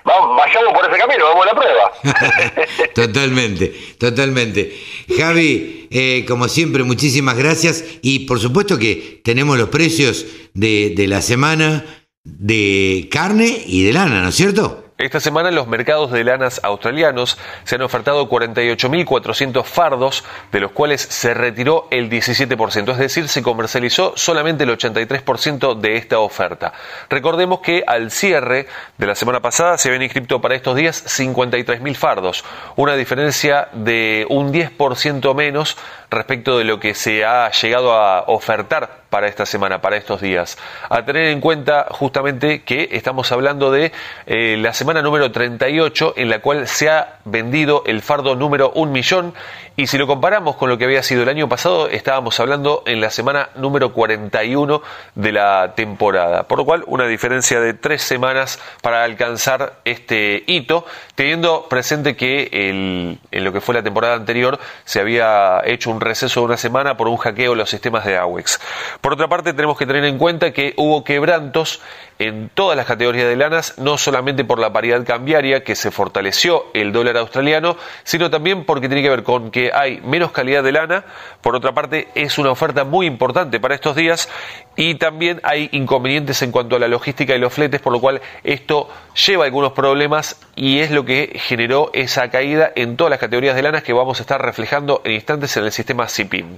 [0.04, 2.65] Vamos, vayamos por ese camino, vamos a la prueba.
[2.96, 4.78] totalmente, totalmente.
[5.18, 11.08] Javi, eh, como siempre, muchísimas gracias y por supuesto que tenemos los precios de, de
[11.08, 14.86] la semana de carne y de lana, ¿no es cierto?
[14.97, 20.99] Esta semana los mercados de lanas australianos se han ofertado 48.400 fardos, de los cuales
[20.99, 26.73] se retiró el 17%, es decir, se comercializó solamente el 83% de esta oferta.
[27.10, 31.95] Recordemos que al cierre de la semana pasada se habían inscrito para estos días 53.000
[31.95, 32.43] fardos,
[32.75, 35.77] una diferencia de un 10% menos
[36.10, 40.58] respecto de lo que se ha llegado a ofertar para esta semana, para estos días.
[40.89, 43.91] A tener en cuenta justamente que estamos hablando de
[44.26, 48.91] eh, la semana número 38 en la cual se ha vendido el fardo número un
[48.91, 49.34] millón
[49.80, 53.00] y si lo comparamos con lo que había sido el año pasado, estábamos hablando en
[53.00, 54.82] la semana número 41
[55.15, 56.43] de la temporada.
[56.43, 62.50] Por lo cual, una diferencia de tres semanas para alcanzar este hito, teniendo presente que
[62.52, 66.98] en lo que fue la temporada anterior se había hecho un receso de una semana
[66.98, 68.60] por un hackeo en los sistemas de AWEX.
[69.02, 71.82] Por otra parte, tenemos que tener en cuenta que hubo quebrantos
[72.20, 76.66] en todas las categorías de lanas, no solamente por la paridad cambiaria que se fortaleció
[76.74, 80.74] el dólar australiano, sino también porque tiene que ver con que hay menos calidad de
[80.74, 81.06] lana,
[81.42, 84.28] por otra parte es una oferta muy importante para estos días
[84.76, 88.20] y también hay inconvenientes en cuanto a la logística y los fletes, por lo cual
[88.44, 88.90] esto
[89.26, 93.62] lleva algunos problemas y es lo que generó esa caída en todas las categorías de
[93.62, 96.58] lanas que vamos a estar reflejando en instantes en el sistema CIPIM.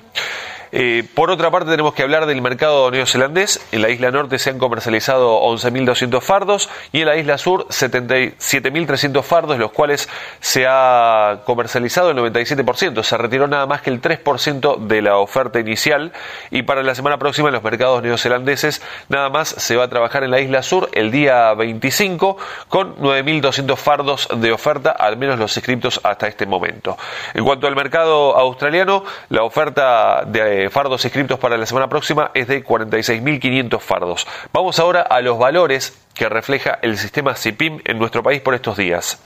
[0.72, 3.60] Eh, por otra parte, tenemos que hablar del mercado neozelandés.
[3.72, 9.24] En la isla norte se han comercializado 11.200 fardos y en la isla sur 77.300
[9.24, 10.08] fardos, los cuales
[10.40, 13.04] se ha comercializado el 97%.
[13.04, 16.14] Se retiró nada más que el 3% de la oferta inicial
[16.50, 20.24] y para la semana próxima en los mercados neozelandeses nada más se va a trabajar
[20.24, 25.56] en la isla sur el día 25 con 9.200 fardos de oferta, al menos los
[25.58, 26.98] inscriptos hasta este momento.
[27.34, 32.48] En cuanto al mercado australiano, la oferta de fardos inscriptos para la semana próxima es
[32.48, 34.28] de 46.500 fardos.
[34.54, 38.78] Vamos ahora a los valores que refleja el sistema CIPIM en nuestro país por estos
[38.78, 39.20] días.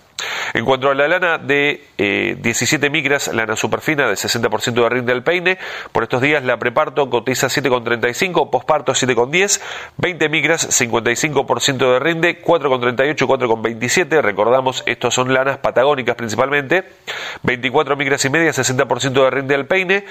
[0.53, 5.11] En cuanto a la lana de 17 eh, micras, lana superfina de 60% de rinde
[5.11, 5.57] al peine,
[5.91, 9.61] por estos días la preparto cotiza 7,35, posparto 7,10,
[9.97, 16.85] 20 micras 55% de rinde, 4,38, 4,27, recordamos estos son lanas patagónicas principalmente,
[17.43, 20.05] 24 micras y media 60% de rinde al peine,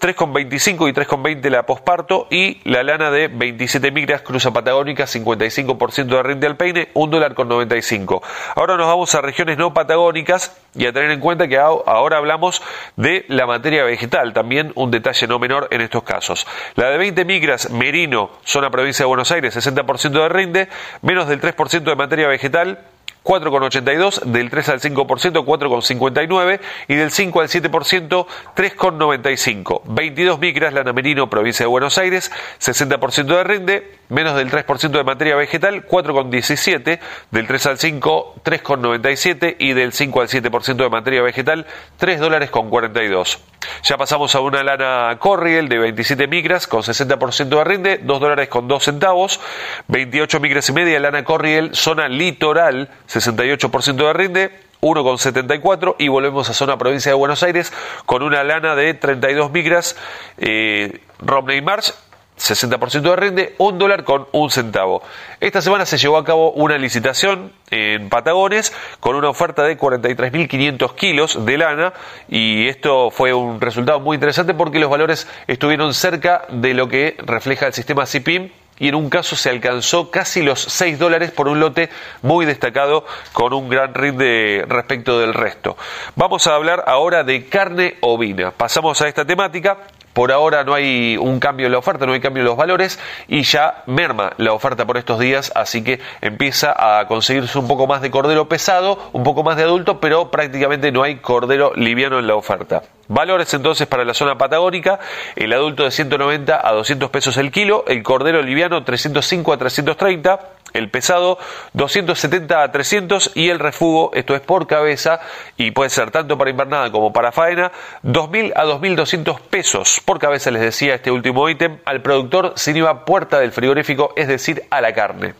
[0.00, 2.26] 3,25 y 3,20 la posparto.
[2.30, 7.34] Y la lana de 27 micras cruza patagónica 55% de rinde al peine, 1 dólar
[7.34, 8.22] con 95.
[8.54, 12.62] Ahora nos vamos a regiones no patagónicas y a tener en cuenta que ahora hablamos
[12.96, 16.46] de la materia vegetal, también un detalle no menor en estos casos.
[16.76, 20.68] La de 20 micras, Merino, zona provincia de Buenos Aires, 60% de rinde,
[21.02, 22.78] menos del 3% de materia vegetal,
[23.24, 29.82] 4,82, del 3 al 5%, 4,59 y del 5 al 7%, 3,95.
[29.84, 35.04] 22 micras, lana merino, provincia de Buenos Aires, 60% de rinde, menos del 3% de
[35.04, 41.22] materia vegetal, 4,17, del 3 al 5, 3,97 y del 5 al 7% de materia
[41.22, 43.38] vegetal, 3 dólares con 42.
[43.84, 48.48] Ya pasamos a una lana Corriel de 27 micras con 60% de rinde, 2 dólares
[48.48, 49.40] con 2 centavos,
[49.88, 56.54] 28 micras y media lana Corriel, zona litoral, 68% de rinde, 1,74 y volvemos a
[56.54, 57.72] zona provincia de Buenos Aires
[58.06, 59.96] con una lana de 32 micras,
[60.38, 61.94] eh, Romney March
[62.40, 65.02] 60% de rinde, un dólar con un centavo.
[65.40, 70.94] Esta semana se llevó a cabo una licitación en Patagones con una oferta de 43.500
[70.94, 71.92] kilos de lana
[72.28, 77.16] y esto fue un resultado muy interesante porque los valores estuvieron cerca de lo que
[77.18, 78.50] refleja el sistema CIPIM
[78.80, 81.90] y en un caso se alcanzó casi los 6 dólares por un lote
[82.22, 85.76] muy destacado con un gran rinde respecto del resto.
[86.16, 88.50] Vamos a hablar ahora de carne ovina.
[88.52, 89.76] Pasamos a esta temática
[90.20, 92.98] por ahora no hay un cambio en la oferta, no hay cambio en los valores
[93.26, 97.86] y ya merma la oferta por estos días, así que empieza a conseguirse un poco
[97.86, 102.18] más de cordero pesado, un poco más de adulto, pero prácticamente no hay cordero liviano
[102.18, 102.82] en la oferta.
[103.10, 105.00] Valores entonces para la zona patagónica,
[105.34, 110.38] el adulto de 190 a 200 pesos el kilo, el cordero liviano 305 a 330,
[110.74, 111.36] el pesado
[111.72, 115.18] 270 a 300 y el refugo, esto es por cabeza
[115.56, 117.72] y puede ser tanto para invernada como para faena,
[118.04, 123.04] 2.000 a 2.200 pesos por cabeza, les decía este último ítem, al productor sin IVA
[123.04, 125.34] puerta del frigorífico, es decir, a la carne.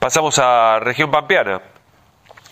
[0.00, 1.75] Pasamos a región pampeana.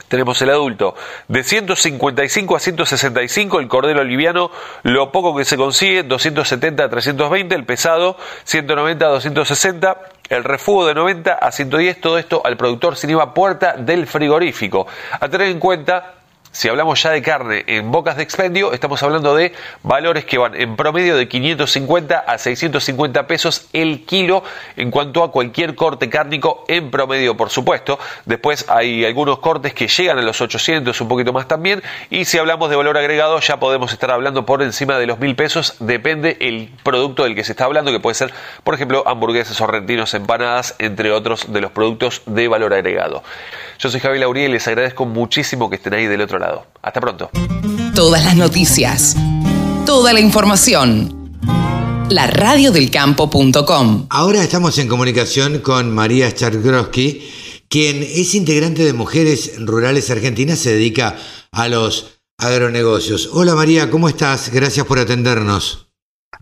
[0.08, 0.94] Tenemos el adulto
[1.28, 4.50] de 155 a 165, el cordero liviano,
[4.82, 10.86] lo poco que se consigue, 270 a 320, el pesado 190 a 260, el refugo
[10.86, 14.86] de 90 a 110, todo esto al productor sin puerta del frigorífico.
[15.20, 16.14] A tener en cuenta
[16.54, 20.54] si hablamos ya de carne en bocas de expendio, estamos hablando de valores que van
[20.54, 24.44] en promedio de 550 a 650 pesos el kilo
[24.76, 27.98] en cuanto a cualquier corte cárnico en promedio, por supuesto.
[28.24, 31.82] Después hay algunos cortes que llegan a los 800, un poquito más también.
[32.08, 35.34] Y si hablamos de valor agregado, ya podemos estar hablando por encima de los mil
[35.34, 35.74] pesos.
[35.80, 40.14] Depende el producto del que se está hablando, que puede ser, por ejemplo, hamburguesas, sorrentinos,
[40.14, 43.24] empanadas, entre otros de los productos de valor agregado.
[43.80, 46.43] Yo soy Javi Lauriel y les agradezco muchísimo que estén ahí del otro lado.
[46.82, 47.30] Hasta pronto.
[47.94, 49.16] Todas las noticias,
[49.86, 51.32] toda la información.
[52.10, 54.06] laradiodelcampo.com.
[54.10, 60.72] Ahora estamos en comunicación con María Chargrowski, quien es integrante de Mujeres Rurales Argentinas, se
[60.72, 61.16] dedica
[61.52, 63.30] a los agronegocios.
[63.32, 64.50] Hola María, ¿cómo estás?
[64.50, 65.88] Gracias por atendernos.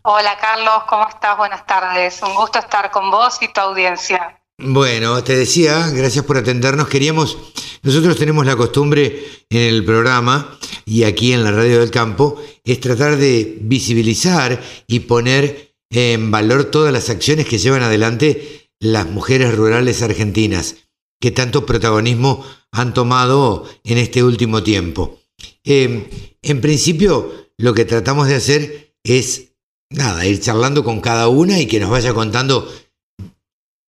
[0.03, 1.37] Hola Carlos, ¿cómo estás?
[1.37, 2.21] Buenas tardes.
[2.23, 4.42] Un gusto estar con vos y tu audiencia.
[4.65, 6.87] Bueno, te decía, gracias por atendernos.
[6.87, 7.37] Queríamos,
[7.83, 12.79] nosotros tenemos la costumbre en el programa y aquí en la Radio del Campo, es
[12.79, 19.53] tratar de visibilizar y poner en valor todas las acciones que llevan adelante las mujeres
[19.53, 20.77] rurales argentinas,
[21.21, 25.19] que tanto protagonismo han tomado en este último tiempo.
[25.65, 26.09] Eh,
[26.41, 29.55] en principio, lo que tratamos de hacer es,
[29.91, 32.73] nada, ir charlando con cada una y que nos vaya contando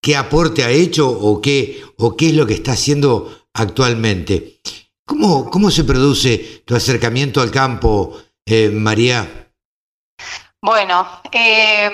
[0.04, 4.60] qué aporte ha hecho o qué, o qué es lo que está haciendo actualmente.
[5.06, 8.14] ¿Cómo, cómo se produce tu acercamiento al campo,
[8.44, 9.50] eh, María?
[10.60, 11.90] Bueno, eh,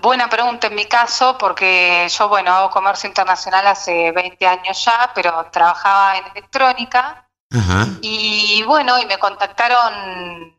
[0.00, 5.12] buena pregunta en mi caso, porque yo, bueno, hago comercio internacional hace 20 años ya,
[5.14, 7.30] pero trabajaba en electrónica.
[7.52, 7.86] Ajá.
[8.00, 10.58] Y bueno, y me contactaron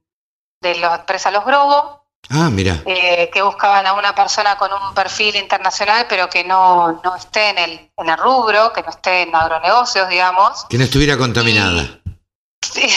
[0.62, 2.82] de la empresa Los Grobos Ah, mira.
[2.86, 7.50] Eh, que buscaban a una persona con un perfil internacional, pero que no, no esté
[7.50, 10.66] en el, en el rubro, que no esté en agronegocios, digamos.
[10.70, 12.00] Que no estuviera contaminada.
[12.62, 12.88] sí,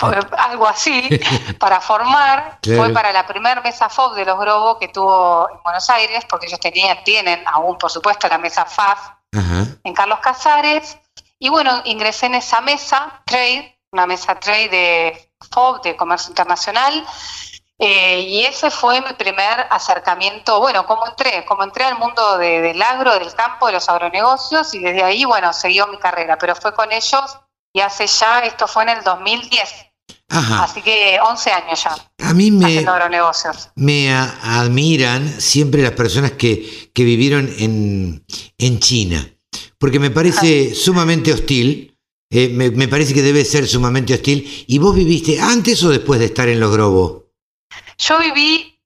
[0.38, 1.08] algo así,
[1.58, 2.60] para formar.
[2.62, 6.46] Fue para la primera mesa FOB de los Grobo que tuvo en Buenos Aires, porque
[6.46, 10.98] ellos tenían, tienen aún, por supuesto, la mesa FAF en Carlos Casares.
[11.38, 17.04] Y bueno, ingresé en esa mesa, trade, una mesa trade de FOB, de comercio internacional
[17.80, 22.82] eh, y ese fue mi primer acercamiento, bueno, como entré, como entré al mundo del
[22.82, 26.74] agro, del campo, de los agronegocios, y desde ahí, bueno, siguió mi carrera, pero fue
[26.74, 27.38] con ellos
[27.72, 29.68] y hace ya, esto fue en el 2010.
[30.30, 30.64] Ajá.
[30.64, 31.96] Así que 11 años ya.
[32.18, 32.84] A mí me,
[33.76, 38.24] me admiran siempre las personas que, que vivieron en,
[38.58, 39.24] en China,
[39.78, 41.96] porque me parece sumamente hostil,
[42.30, 44.64] eh, me, me, parece que debe ser sumamente hostil.
[44.66, 47.27] ¿Y vos viviste antes o después de estar en los Grobos?
[47.98, 48.80] Yo viví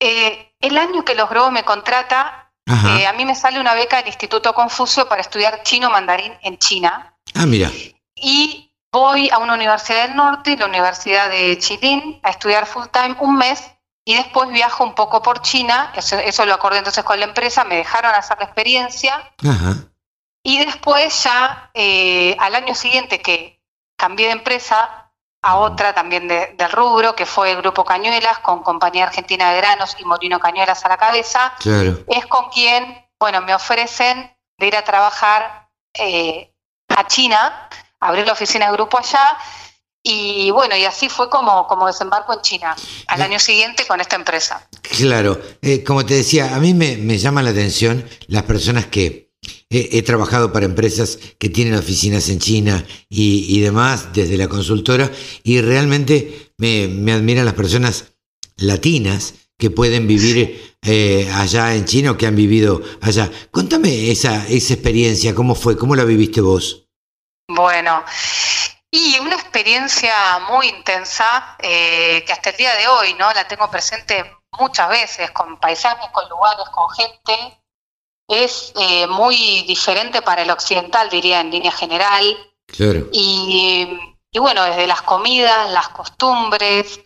[0.00, 3.96] eh, el año que los Grobos me contrata, eh, a mí me sale una beca
[3.96, 7.16] del Instituto Confucio para estudiar chino mandarín en China.
[7.34, 7.70] Ah, mira.
[8.14, 13.16] Y voy a una universidad del norte, la Universidad de Chilín, a estudiar full time
[13.20, 13.70] un mes
[14.04, 17.76] y después viajo un poco por China, eso, lo acordé entonces con la empresa, me
[17.76, 19.32] dejaron hacer la experiencia.
[20.42, 23.62] Y después ya eh, al año siguiente que
[23.96, 24.99] cambié de empresa,
[25.42, 29.96] a otra también del rubro, que fue el Grupo Cañuelas, con Compañía Argentina de Granos
[29.98, 31.54] y Molino Cañuelas a la cabeza,
[32.06, 36.52] es con quien, bueno, me ofrecen de ir a trabajar eh,
[36.88, 37.68] a China,
[38.00, 39.38] abrir la oficina de grupo allá,
[40.02, 42.76] y bueno, y así fue como, como desembarco en China,
[43.08, 44.68] al año siguiente con esta empresa.
[44.82, 49.29] Claro, eh, como te decía, a mí me, me llama la atención las personas que
[49.72, 55.08] He, trabajado para empresas que tienen oficinas en China y, demás desde la consultora
[55.44, 58.14] y realmente me, admiran las personas
[58.56, 63.30] latinas que pueden vivir eh, allá en China o que han vivido allá.
[63.52, 65.78] Contame esa, esa experiencia, ¿cómo fue?
[65.78, 66.88] ¿Cómo la viviste vos?
[67.46, 68.02] Bueno,
[68.90, 73.70] y una experiencia muy intensa eh, que hasta el día de hoy no la tengo
[73.70, 77.59] presente muchas veces con paisajes, con lugares, con gente
[78.30, 82.24] es eh, muy diferente para el occidental, diría en línea general.
[82.66, 83.08] Claro.
[83.12, 83.88] Y,
[84.38, 87.00] bueno, desde las comidas, las costumbres,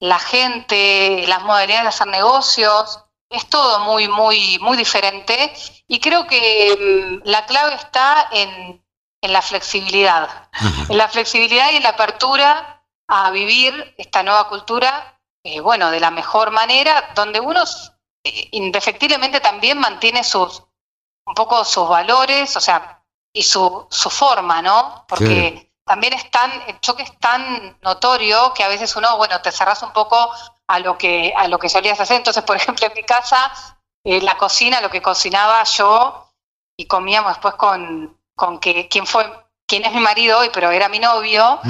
[0.00, 5.50] la gente, las modalidades de hacer negocios, es todo muy, muy, muy diferente.
[5.88, 6.76] Y creo que
[7.24, 8.84] mm, la clave está en,
[9.22, 10.50] la flexibilidad,
[10.90, 16.00] en la flexibilidad y en la apertura a vivir esta nueva cultura, eh, bueno, de
[16.00, 17.95] la mejor manera, donde uno eh,
[18.52, 20.62] indefectiblemente también mantiene sus,
[21.26, 25.04] un poco sus valores, o sea, y su, su forma, ¿no?
[25.08, 29.52] Porque también es tan, el choque es tan notorio que a veces uno, bueno, te
[29.52, 30.30] cerras un poco
[30.66, 32.16] a lo que, a lo que solías hacer.
[32.16, 33.52] Entonces, por ejemplo, en mi casa,
[34.04, 36.32] eh, la cocina, lo que cocinaba yo
[36.76, 39.30] y comíamos después con, con que quien fue,
[39.66, 41.60] quien es mi marido hoy, pero era mi novio,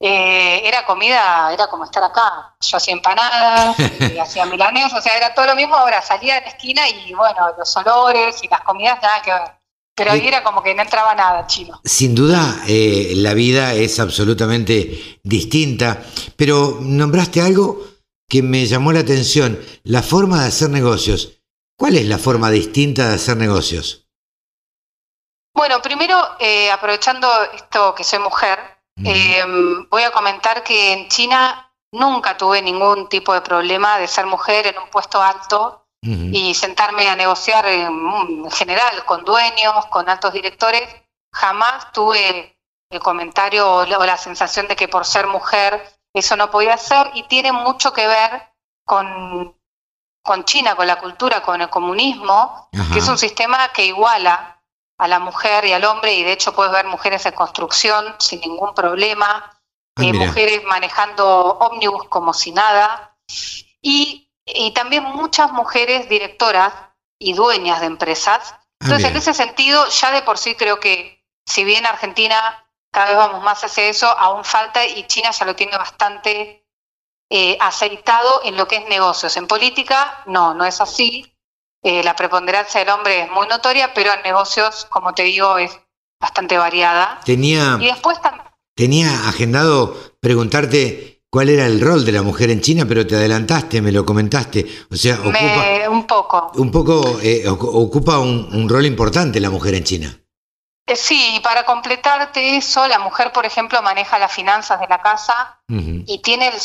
[0.00, 2.56] eh, era comida, era como estar acá.
[2.60, 5.74] Yo hacía empanadas, y hacía milanes, o sea, era todo lo mismo.
[5.74, 9.62] Ahora salía de la esquina y bueno, los olores y las comidas, nada que ver.
[9.94, 11.80] Pero ahí era como que no entraba nada chino.
[11.84, 16.02] Sin duda, eh, la vida es absolutamente distinta,
[16.36, 17.78] pero nombraste algo
[18.26, 21.42] que me llamó la atención, la forma de hacer negocios.
[21.76, 24.01] ¿Cuál es la forma distinta de hacer negocios?
[25.54, 28.58] Bueno, primero, eh, aprovechando esto que soy mujer,
[29.04, 29.44] eh,
[29.90, 34.66] voy a comentar que en China nunca tuve ningún tipo de problema de ser mujer
[34.66, 40.82] en un puesto alto y sentarme a negociar en, general con dueños, con altos directores.
[41.32, 42.58] Jamás tuve
[42.90, 47.22] el comentario o la, sensación de que por ser mujer eso no podía ser y
[47.24, 48.52] tiene mucho que ver
[48.84, 49.56] con,
[50.24, 54.61] con China, con la cultura, con el comunismo, que es un sistema que iguala
[55.02, 58.40] a la mujer y al hombre y de hecho puedes ver mujeres en construcción sin
[58.40, 59.50] ningún problema,
[59.96, 63.16] ah, eh, mujeres manejando ómnibus como si nada
[63.80, 64.28] y,
[64.76, 66.72] también muchas mujeres directoras
[67.18, 68.54] y dueñas de empresas.
[68.54, 73.06] Ah, Entonces, en ese sentido, ya de por sí creo que si bien Argentina cada
[73.08, 76.64] vez vamos más hacia eso, aún falta y China ya lo tiene bastante
[77.28, 79.36] eh, aceitado en lo que es negocios.
[79.36, 81.31] En política, no, no es así.
[81.82, 85.76] Eh, la preponderancia del hombre es muy notoria, pero en negocios, como te digo, es
[86.20, 87.20] bastante variada.
[87.24, 88.18] Tenía, y después
[88.76, 93.82] tenía agendado preguntarte cuál era el rol de la mujer en China, pero te adelantaste,
[93.82, 94.64] me lo comentaste.
[94.92, 96.52] O sea, ocupa, un poco.
[96.54, 100.18] Un poco eh, ocupa un, rol importante la mujer en China.
[100.86, 105.60] Eh, sí, para completarte eso, la mujer, por ejemplo, maneja las finanzas de la casa
[105.68, 106.60] y tiene, el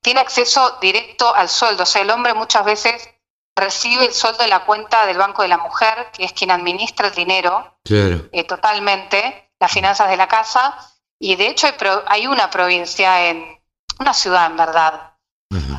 [0.00, 1.84] tiene acceso directo al sueldo.
[1.84, 3.08] O sea, el hombre muchas veces
[3.56, 7.08] recibe el sueldo de la cuenta del Banco de la Mujer, que es quien administra
[7.08, 10.76] el dinero eh, totalmente, las finanzas de la casa,
[11.18, 11.66] y de hecho
[12.06, 13.58] hay, una provincia en,
[13.98, 15.12] una ciudad en verdad,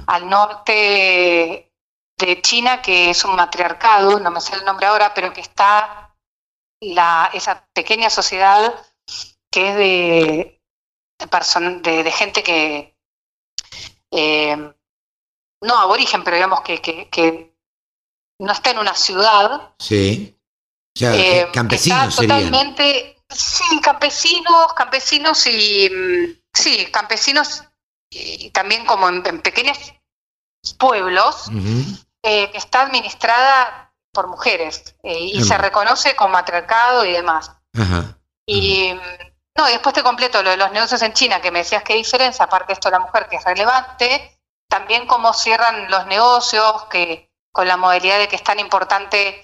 [0.07, 1.71] al norte
[2.17, 6.15] de China, que es un matriarcado, no me sé el nombre ahora, pero que está
[6.81, 8.73] la, esa pequeña sociedad
[9.51, 10.61] que es de,
[11.81, 12.97] de, de, gente que,
[14.11, 14.73] eh,
[15.61, 17.56] no aborigen, pero digamos que, que
[18.39, 19.73] no está en una ciudad.
[19.79, 20.35] Sí.
[20.95, 27.63] O sea, eh, campesinos totalmente, sí, campesinos, campesinos y mm, sí, campesinos
[28.09, 29.77] y también como en, pequeños
[30.79, 31.49] pueblos
[32.23, 37.51] eh, que está administrada por mujeres eh, y se reconoce como matriarcado y demás.
[38.47, 39.27] Y mm,
[39.57, 41.95] no, y después te completo lo de los negocios en China, que me decías qué
[41.95, 46.85] diferencia, aparte de esto de la mujer que es relevante, también cómo cierran los negocios,
[46.89, 47.26] que
[47.57, 49.43] con la modalidad de que es tan importante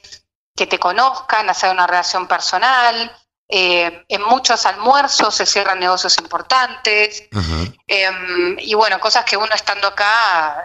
[0.56, 3.12] que te conozcan, hacer una relación personal.
[3.50, 7.24] Eh, en muchos almuerzos se cierran negocios importantes.
[7.88, 10.64] Em, y bueno, cosas que uno estando acá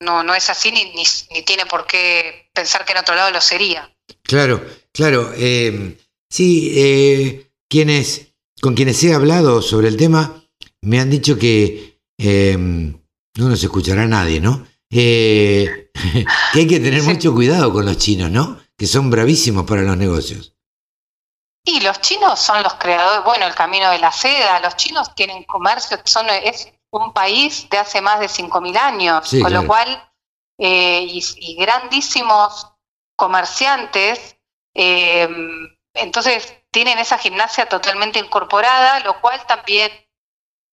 [0.00, 3.40] no, no es así ni, ni, tiene por qué pensar que en otro lado lo
[3.40, 3.88] sería.
[4.24, 5.32] Claro, claro.
[5.36, 5.96] Em,
[6.28, 10.42] sí, eh, quienes, con quienes he hablado sobre el tema
[10.80, 13.00] me han dicho que em,
[13.36, 14.71] no nos escuchará nadie, ¿no?
[14.92, 15.90] Eh,
[16.52, 18.60] que hay que tener mucho cuidado con los chinos, ¿no?
[18.76, 20.54] Que son bravísimos para los negocios.
[21.64, 25.44] Y los chinos son los creadores, bueno, el camino de la seda, los chinos tienen
[25.44, 30.12] comercio, son, es un país de hace más de 5.000 años, con lo cual,
[30.58, 32.66] eh, y, grandísimos
[33.16, 34.36] comerciantes,
[34.74, 35.28] eh,
[35.94, 39.92] entonces tienen esa gimnasia totalmente incorporada, lo cual también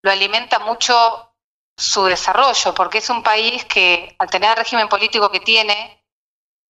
[0.01, 1.28] lo alimenta mucho
[1.79, 6.03] su desarrollo, porque es un país que al tener el régimen político que tiene,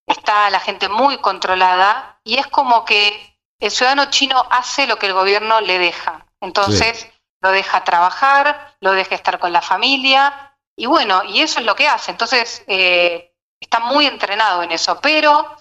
[0.05, 5.07] está la gente muy controlada y es como que el ciudadano chino hace lo que
[5.07, 6.25] el gobierno le deja.
[6.39, 7.07] Entonces
[7.41, 11.75] lo deja trabajar, lo deja estar con la familia y bueno, y eso es lo
[11.75, 12.11] que hace.
[12.11, 14.99] Entonces eh, está muy entrenado en eso.
[15.01, 15.57] Pero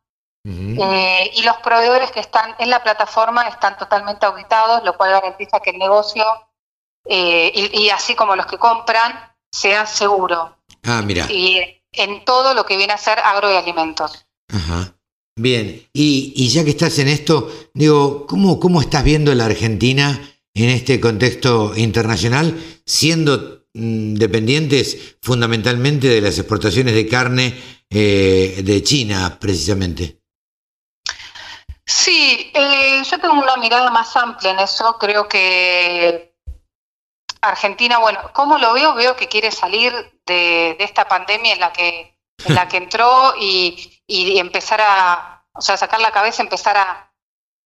[0.44, 0.82] Ujú.
[0.82, 5.60] Eh, y los proveedores que están en la plataforma están totalmente auditados, lo cual garantiza
[5.60, 6.24] que el negocio,
[7.06, 10.56] eh, y, y así como los que compran, sea seguro.
[10.84, 11.26] Ah, mira.
[11.30, 14.26] Y en todo lo que viene a ser agro y alimentos.
[14.52, 14.94] Ajá.
[15.40, 20.20] Bien, y, ya que estás en esto, digo, ¿cómo, ¿cómo estás viendo la Argentina
[20.52, 28.82] en este contexto internacional, siendo mm, dependientes fundamentalmente de las exportaciones de carne eh, de
[28.82, 30.20] China, precisamente?
[31.86, 34.98] Sí, eh, yo tengo una mirada más amplia en eso.
[35.00, 36.34] Creo que
[37.40, 38.94] Argentina, bueno, ¿cómo lo veo?
[38.94, 39.90] Veo que quiere salir
[40.26, 42.14] de, de esta pandemia en la que,
[42.44, 47.12] en la que entró y, y empezar a, o sea, sacar la cabeza, empezar a,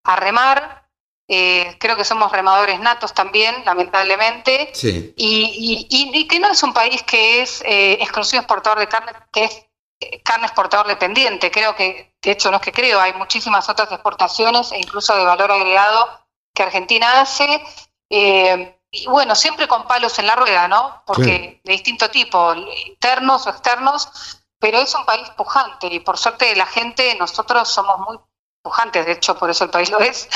[0.04, 0.82] a remar.
[1.26, 4.70] Eh, creo que somos remadores natos también, lamentablemente.
[4.74, 5.14] Sí.
[5.16, 9.12] Y, y- y- que no es un país que es eh, exclusivo exportador de carne,
[9.32, 9.66] que es
[10.00, 11.50] eh, carne exportador dependiente.
[11.50, 15.24] Creo que, de hecho, no es que creo, hay muchísimas otras exportaciones e incluso de
[15.24, 17.64] valor agregado que Argentina hace.
[18.10, 21.02] Eh, y bueno, siempre con palos en la rueda, ¿no?
[21.06, 22.54] Porque de distinto tipo,
[22.86, 27.98] internos o externos, pero es un país pujante y por suerte la gente, nosotros somos
[28.00, 28.18] muy
[28.62, 30.28] pujantes, de hecho, por eso el país lo es.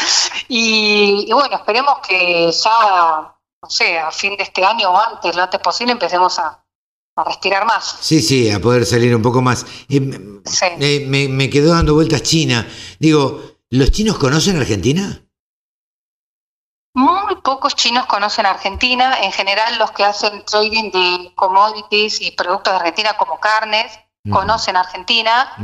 [0.49, 5.35] Y, y bueno, esperemos que ya, no sé, a fin de este año o antes,
[5.35, 6.63] lo antes posible, empecemos a,
[7.17, 7.97] a respirar más.
[8.01, 9.65] Sí, sí, a poder salir un poco más.
[9.89, 10.01] Eh,
[10.45, 10.67] Sí.
[10.79, 12.67] eh, me, me quedó dando vueltas China.
[12.99, 13.41] Digo,
[13.71, 15.23] ¿los chinos conocen Argentina?
[16.95, 19.19] Muy pocos chinos conocen Argentina.
[19.23, 23.99] En general, los que hacen trading de commodities y productos de Argentina como carnes
[24.31, 25.55] Conocen Argentina.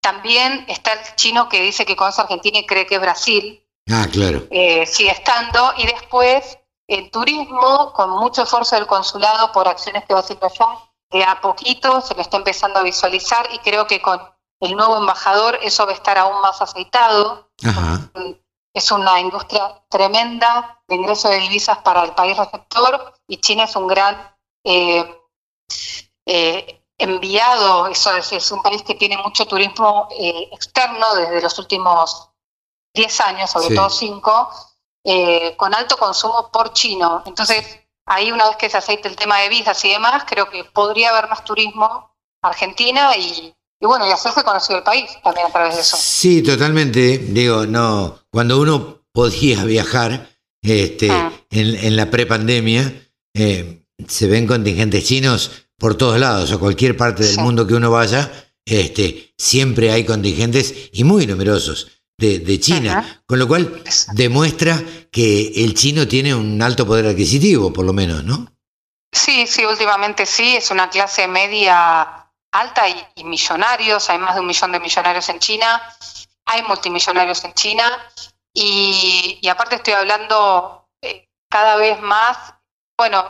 [0.00, 3.62] También está el chino que dice que conoce Argentina y cree que es Brasil.
[3.90, 4.46] Ah, claro.
[4.50, 5.72] eh, sigue estando.
[5.76, 6.58] Y después,
[6.88, 10.66] el turismo, con mucho esfuerzo del consulado por acciones que va haciendo allá,
[11.10, 14.20] de a poquito se lo está empezando a visualizar y creo que con
[14.60, 17.50] el nuevo embajador eso va a estar aún más aceitado.
[17.64, 18.10] Ajá.
[18.74, 23.76] Es una industria tremenda de ingreso de divisas para el país receptor y China es
[23.76, 25.20] un gran eh,
[26.26, 31.58] eh, enviado, eso es, es un país que tiene mucho turismo eh, externo desde los
[31.58, 32.30] últimos
[32.94, 33.74] 10 años, sobre Sí.
[33.74, 34.50] todo 5,
[35.56, 37.22] con alto consumo por chino.
[37.26, 37.64] Entonces,
[38.06, 41.10] ahí una vez que se aceite el tema de visas y demás, creo que podría
[41.10, 42.10] haber más turismo
[42.42, 45.96] Argentina y, y bueno, y hacerse conocido el país también a través de eso.
[45.96, 47.18] Sí, totalmente.
[47.18, 50.28] Digo, no, cuando uno podía viajar
[50.62, 51.30] este, Ah.
[51.50, 52.92] en, en la prepandemia,
[53.34, 57.40] eh, se ven contingentes chinos por todos lados, a cualquier parte del Sí.
[57.40, 58.30] mundo que uno vaya,
[58.64, 63.22] este, siempre hay contingentes y muy numerosos de, de China, Ajá.
[63.26, 63.82] con lo cual
[64.14, 68.50] demuestra que el chino tiene un alto poder adquisitivo, por lo menos, ¿no?
[69.12, 74.40] Sí, sí, últimamente sí, es una clase media alta y, y millonarios, hay más de
[74.40, 75.82] un millón de millonarios en China,
[76.46, 77.84] hay multimillonarios en China
[78.54, 82.54] y, y aparte estoy hablando eh, cada vez más,
[82.98, 83.24] bueno,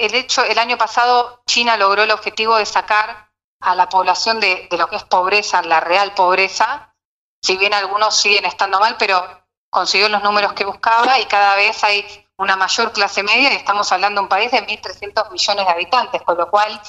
[0.00, 3.30] el hecho, el año pasado China logró el objetivo de sacar
[3.60, 6.94] a la población de, lo que es pobreza, la real pobreza,
[7.42, 9.22] si bien algunos siguen estando mal, pero
[9.70, 12.04] consiguió los números que buscaba y cada vez hay
[12.36, 16.22] una mayor clase media y estamos hablando de un país de 1.300 millones de habitantes,
[16.22, 16.80] con lo cual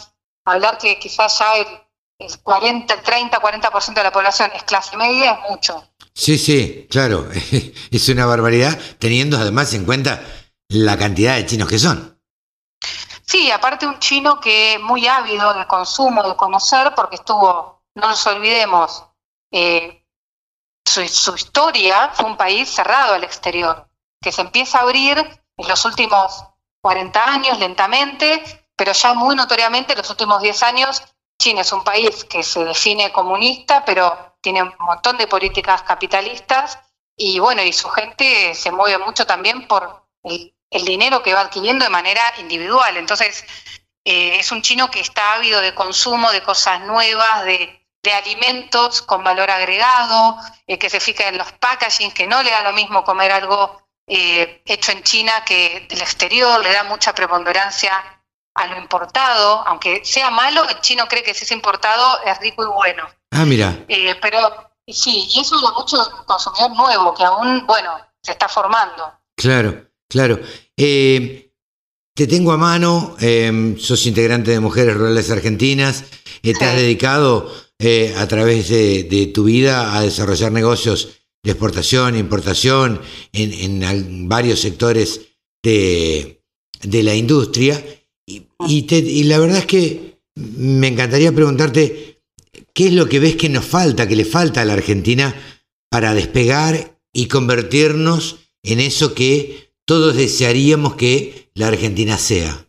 [0.45, 1.67] hablar que quizás ya el,
[2.19, 5.83] el 40, 30, 40% de la población es clase media es mucho.
[6.13, 7.29] Sí, sí, claro,
[7.91, 10.21] es una barbaridad, teniendo además en cuenta
[10.69, 12.14] la cantidad de chinos que son.
[13.27, 18.27] Sí, aparte un chino que muy ávido de consumo, de conocer, porque estuvo, no nos
[18.27, 19.05] olvidemos,
[19.51, 20.05] eh,
[20.85, 23.89] su, su historia fue un país cerrado al exterior,
[24.21, 26.45] que se empieza a abrir en los últimos
[26.81, 31.01] 40 años lentamente, pero ya muy notoriamente en los últimos 10 años,
[31.39, 36.79] China es un país que se define comunista, pero tiene un montón de políticas capitalistas
[37.17, 41.41] y bueno, y su gente se mueve mucho también por el, el dinero que va
[41.41, 42.97] adquiriendo de manera individual.
[42.97, 43.45] Entonces,
[44.03, 49.01] eh, es un chino que está ávido de consumo, de cosas nuevas, de, de alimentos
[49.01, 52.73] con valor agregado, eh, que se fija en los packaging, que no le da lo
[52.73, 57.93] mismo comer algo eh, hecho en China que del exterior, le da mucha preponderancia
[58.53, 62.63] a lo importado, aunque sea malo, el chino cree que si es importado es rico
[62.63, 63.09] y bueno.
[63.31, 63.75] Ah, mira,
[64.21, 69.19] pero sí, y eso habla mucho del consumidor nuevo, que aún, bueno, se está formando.
[69.35, 70.39] claro, claro.
[70.77, 71.51] Eh,
[72.15, 76.05] te tengo a mano, em, sos integrante de Mujeres Rurales Argentinas,
[76.43, 81.09] eh, te has dedicado eh, a través de, tu vida a desarrollar negocios
[81.43, 83.01] de exportación, importación
[83.33, 85.21] en, varios sectores
[85.61, 86.41] de,
[86.81, 87.83] la industria.
[88.25, 92.21] y la verdad es que me encantaría preguntarte,
[92.73, 95.35] ¿qué es lo que ves que nos falta, que le falta a la Argentina
[95.89, 102.65] para despegar y convertirnos en eso que todos desearíamos que la Argentina sea?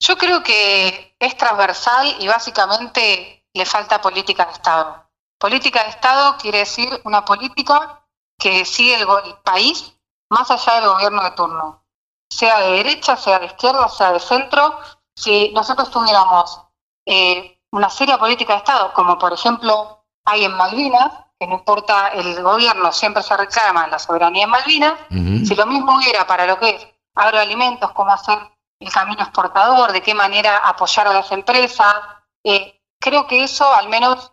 [0.00, 5.10] Yo creo que es transversal y básicamente le falta política de Estado.
[5.38, 8.04] Política de Estado quiere decir una política
[8.38, 9.06] que sigue el,
[9.44, 9.94] país
[10.30, 11.84] más allá del gobierno de turno,
[12.28, 14.78] sea de derecha, sea de izquierda, sea de centro.
[15.14, 16.60] Si nosotros tuviéramos
[17.06, 21.12] eh, una seria política de Estado, como por ejemplo hay en Malvinas,
[21.42, 25.96] que no importa el gobierno, siempre se reclama la soberanía en Malvinas, si lo mismo
[25.96, 26.86] hubiera para lo que es
[27.16, 28.38] agroalimentos, cómo hacer
[28.78, 31.96] el camino exportador, de qué manera apoyar a las empresas,
[32.44, 34.30] eh, creo que eso al menos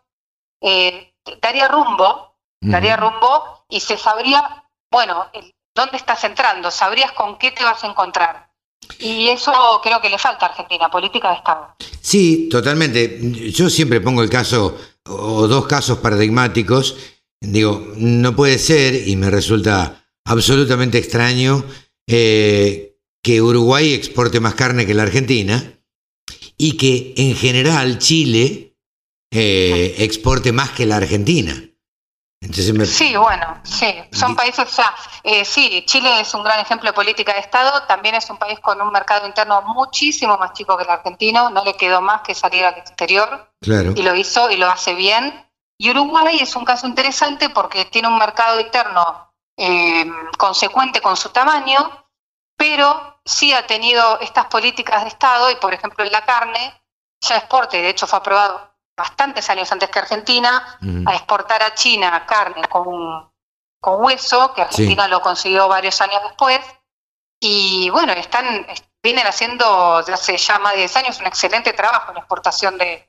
[0.62, 5.32] eh, daría rumbo, daría rumbo y se sabría, bueno,
[5.74, 8.51] dónde estás entrando, sabrías con qué te vas a encontrar.
[8.99, 9.51] Y eso
[9.82, 11.76] creo que le falta a Argentina, política de Estado.
[12.01, 13.20] Sí, totalmente.
[13.51, 14.78] Yo siempre pongo el caso
[15.10, 16.95] o dos casos paradigmáticos,
[17.41, 21.66] digo, no puede ser, y me resulta absolutamente extraño,
[22.07, 25.82] eh, que Uruguay exporte más carne que la Argentina
[26.57, 28.78] y que en general Chile
[29.32, 31.68] eh, exporte más que la Argentina.
[32.86, 36.94] Sí, bueno, sí, son países, o sea, eh, sí, Chile es un gran ejemplo de
[36.94, 40.84] política de Estado, también es un país con un mercado interno muchísimo más chico que
[40.84, 43.92] el argentino, no le quedó más que salir al exterior, claro.
[43.94, 45.46] y lo hizo y lo hace bien.
[45.78, 51.30] Y Uruguay es un caso interesante porque tiene un mercado interno eh, consecuente con su
[51.30, 52.08] tamaño,
[52.58, 56.82] pero sí ha tenido estas políticas de Estado y, por ejemplo, en la carne
[57.22, 58.68] ya exporte, de hecho fue aprobado
[59.00, 63.32] bastantes años antes que Argentina, a exportar a China carne con,
[63.82, 66.60] con hueso, que Argentina lo consiguió varios años después.
[67.41, 68.66] Y bueno, están
[69.02, 73.06] vienen haciendo desde hace ya más de 10 años un excelente trabajo en exportación de,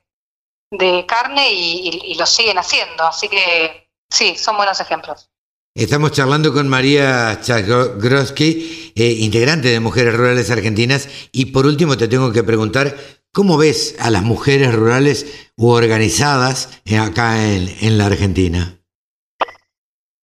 [1.05, 3.03] carne y, lo siguen haciendo.
[3.03, 5.29] Así que sí, son buenos ejemplos.
[5.73, 11.07] Estamos charlando con María Chagroski, eh, integrante de Mujeres Rurales Argentinas.
[11.31, 12.95] Y por último te tengo que preguntar,
[13.33, 18.77] ¿cómo ves a las mujeres rurales u organizadas eh, acá en, la Argentina?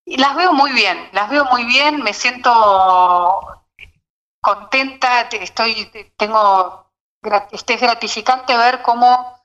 [0.04, 2.50] Las veo muy bien, las veo muy bien, me siento
[4.40, 6.90] contenta, estoy, tengo,
[7.50, 9.38] es gratificante ver cómo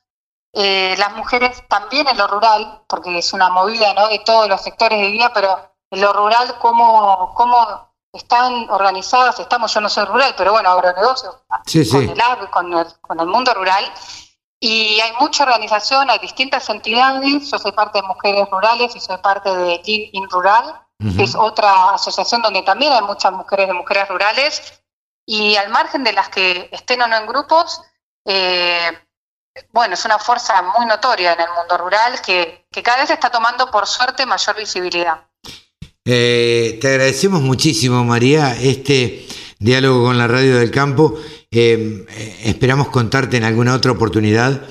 [0.54, 4.08] eh, las mujeres también en lo rural, porque es una movida ¿no?
[4.08, 9.74] de todos los sectores de vida, pero en lo rural cómo, cómo están organizadas, estamos,
[9.74, 11.36] yo no soy rural, pero bueno, agronegocios,
[11.66, 13.92] sí, con, El, con, el, con el mundo rural,
[14.64, 17.52] y hay mucha organización, hay distintas entidades.
[17.52, 20.80] Yo soy parte de Mujeres Rurales y soy parte de Live in Rural,
[21.18, 24.82] que es otra asociación donde también hay muchas mujeres de mujeres rurales.
[25.26, 27.82] Y al margen de las que estén o no en grupos,
[28.24, 28.98] eh,
[29.74, 33.70] bueno, es una fuerza muy notoria en el mundo rural que, cada vez está tomando,
[33.70, 35.28] por suerte, mayor visibilidad.
[36.06, 39.26] Eh, te agradecemos muchísimo, María, este
[39.60, 41.18] diálogo con la Radio del Campo.
[41.50, 42.06] Eh,
[42.44, 44.62] esperamos contarte en alguna otra oportunidad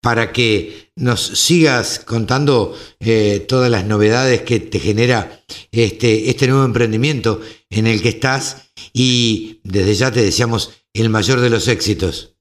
[0.00, 6.64] para que nos sigas contando eh, todas las novedades que te genera este, este nuevo
[6.64, 12.34] emprendimiento en el que estás y desde ya te deseamos el mayor de los éxitos.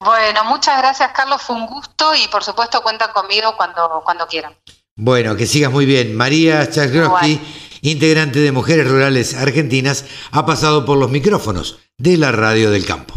[0.00, 4.54] Bueno, muchas gracias Carlos, fue un gusto y por supuesto cuentan conmigo cuando, cuando quieran.
[4.96, 6.14] Bueno, que sigas muy bien.
[6.14, 7.40] María Chagroski,
[7.84, 13.14] integrante de Mujeres Rurales Argentinas, ha pasado por los micrófonos de la Radio del Campo.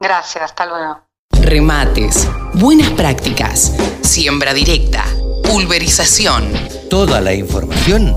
[0.00, 1.00] Gracias, hasta luego.
[1.42, 5.04] Remates, buenas prácticas, siembra directa,
[5.44, 6.52] pulverización.
[6.88, 8.14] Toda la información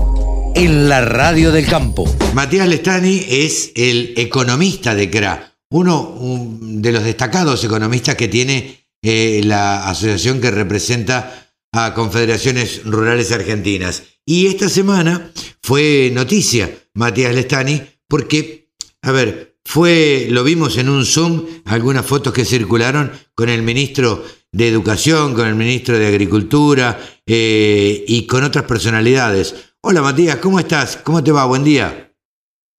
[0.54, 2.04] en la Radio del Campo.
[2.34, 6.16] Matías Lestani es el economista de CRA, uno
[6.60, 11.43] de los destacados economistas que tiene eh, la asociación que representa
[11.74, 14.04] a Confederaciones Rurales Argentinas.
[14.24, 18.68] Y esta semana fue noticia Matías Lestani porque,
[19.02, 24.22] a ver, fue, lo vimos en un Zoom, algunas fotos que circularon con el ministro
[24.52, 26.96] de Educación, con el ministro de Agricultura
[27.26, 29.74] eh, y con otras personalidades.
[29.82, 30.96] Hola Matías, ¿cómo estás?
[30.98, 31.44] ¿Cómo te va?
[31.46, 32.12] Buen día.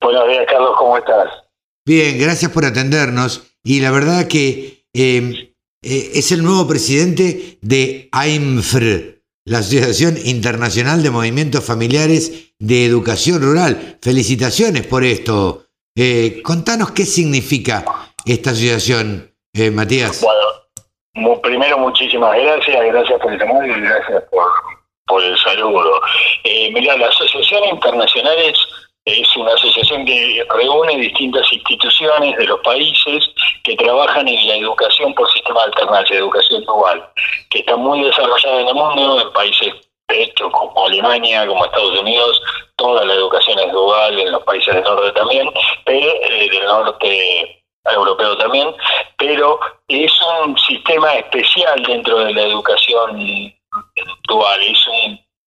[0.02, 1.28] Buenos días, Carlos, ¿cómo estás?
[1.86, 3.44] Bien, gracias por atendernos.
[3.62, 5.55] Y la verdad que eh,
[5.86, 13.42] eh, es el nuevo presidente de AIMFR, la Asociación Internacional de Movimientos Familiares de Educación
[13.42, 14.00] Rural.
[14.02, 15.66] Felicitaciones por esto,
[15.98, 17.86] Eh, contanos qué significa
[18.26, 20.22] esta asociación, eh, Matías.
[20.22, 24.24] Bueno, primero muchísimas gracias, gracias por el llamado y gracias
[25.08, 26.02] por, el saludo.
[26.44, 28.38] Eh, mira, la Asociación Internacional
[29.06, 33.30] es, una asociación que reúne distintas instituciones de los países
[33.64, 37.08] que trabajan en la educación por sistema de alternancia, educación dual,
[37.50, 39.74] que está muy desarrollada en el mundo, en países
[40.08, 42.42] de hecho como Alemania, como Estados Unidos,
[42.76, 45.50] toda la educación es dual, en los países del norte también,
[45.86, 48.76] pero eh, del norte europeo también,
[49.18, 50.12] pero es
[50.44, 53.54] un sistema especial dentro de la educación
[54.28, 54.88] dual, es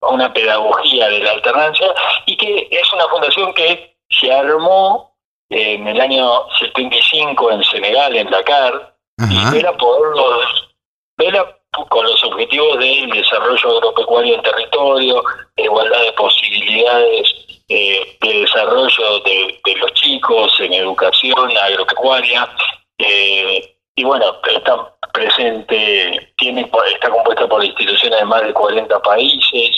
[0.02, 1.88] una pedagogía de la alternancia
[2.26, 5.16] y que es una fundación que se armó
[5.50, 8.95] en el año 75 en Senegal, en Dakar,
[9.30, 10.76] y vela por los,
[11.18, 11.58] vela
[11.89, 15.24] con los objetivos del desarrollo agropecuario en territorio,
[15.56, 17.34] de igualdad de posibilidades
[17.70, 22.50] eh, de desarrollo de, los chicos en educación agropecuaria.
[22.98, 29.72] Eh, y bueno, está presente, tiene, está compuesta por instituciones de más de 40 países,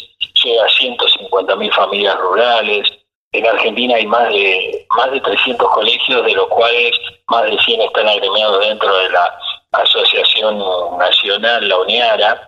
[0.44, 2.92] llega a 150.000 familias rurales.
[3.32, 6.92] En Argentina hay más de más de 300 colegios, de los cuales
[7.28, 9.40] más de 100 están agremiados dentro de la
[9.72, 10.60] Asociación
[10.98, 12.42] Nacional, la UNIARA.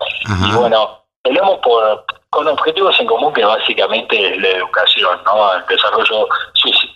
[0.50, 5.54] Y bueno, tenemos por, con objetivos en común que básicamente es la educación, ¿no?
[5.54, 6.28] el desarrollo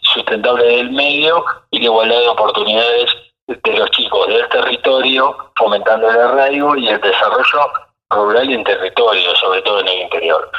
[0.01, 3.15] sustentable del medio y la igualdad de oportunidades
[3.47, 7.71] de los chicos del territorio, fomentando el arraigo y el desarrollo
[8.09, 10.51] rural en territorio, sobre todo en el interior.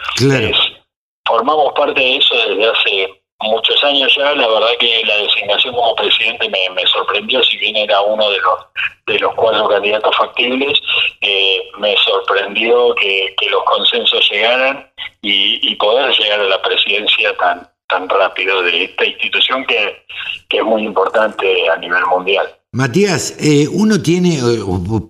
[1.27, 5.95] formamos parte de eso desde hace muchos años ya, la verdad que la designación como
[5.95, 8.67] presidente me, sorprendió, si bien era uno de los
[9.07, 10.81] de los cuatro candidatos factibles,
[11.21, 14.91] eh, me sorprendió que, los consensos llegaran
[15.23, 20.05] y, poder llegar a la presidencia tan tan rápido de esta institución que,
[20.49, 22.47] que es muy importante a nivel mundial.
[22.73, 24.41] Matías, eh, uno tiene,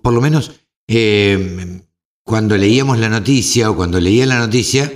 [0.01, 1.81] por lo menos eh,
[2.23, 4.91] cuando leíamos la noticia o cuando leía la noticia,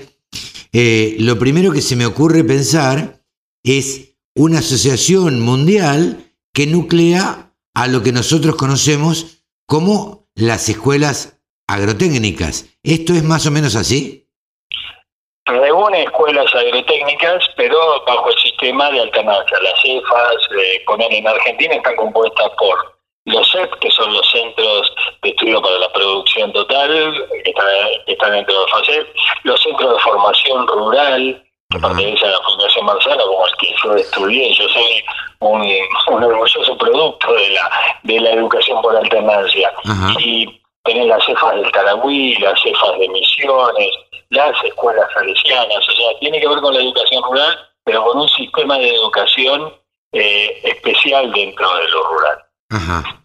[0.71, 3.23] eh, lo primero que se me ocurre pensar
[3.63, 12.67] es una asociación mundial que nuclea a lo que nosotros conocemos como las escuelas agrotécnicas.
[12.83, 14.20] ¿Esto es más o menos así?
[15.51, 19.57] Reúne escuelas agrotécnicas, pero bajo el sistema de alternancia.
[19.61, 24.93] Las CEFAS, eh, poner en Argentina, están compuestas por los CEP, que son los Centros
[25.21, 29.07] de Estudio para la Producción Total, que están, dentro de FACEP,
[29.43, 33.95] los Centros de Formación Rural, que pertenecen a la Fundación Marzano, como el que yo
[33.95, 35.03] estudié, yo soy
[35.39, 37.71] un, orgulloso producto de la,
[38.03, 39.71] de la educación por alternancia.
[40.19, 43.91] Y tenés las cefas del Taragüí, las cefas de Misiones,
[44.31, 48.29] las escuelas salesianas, o sea, tiene que ver con la educación rural, pero con un
[48.29, 49.73] sistema de educación
[50.13, 52.37] eh, especial dentro de lo rural.
[52.69, 53.21] Ajá.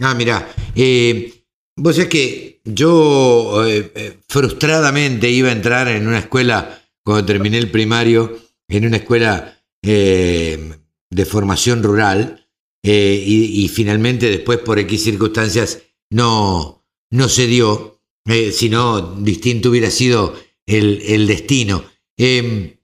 [0.00, 1.32] Ah, mira, eh,
[1.76, 7.58] vos es que yo eh, eh, frustradamente iba a entrar en una escuela, cuando terminé
[7.58, 8.36] el primario,
[8.68, 12.48] en una escuela de formación rural,
[12.82, 17.91] y, y, finalmente después por X circunstancias no, no se dio,
[18.26, 20.34] eh, sino distinto hubiera sido
[20.66, 21.84] el, destino.
[22.16, 22.76] Em,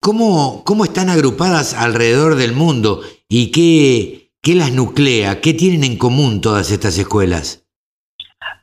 [0.00, 5.40] ¿cómo, ¿Cómo están agrupadas alrededor del mundo y qué, qué las nuclea?
[5.40, 7.64] ¿Qué tienen en común todas estas escuelas?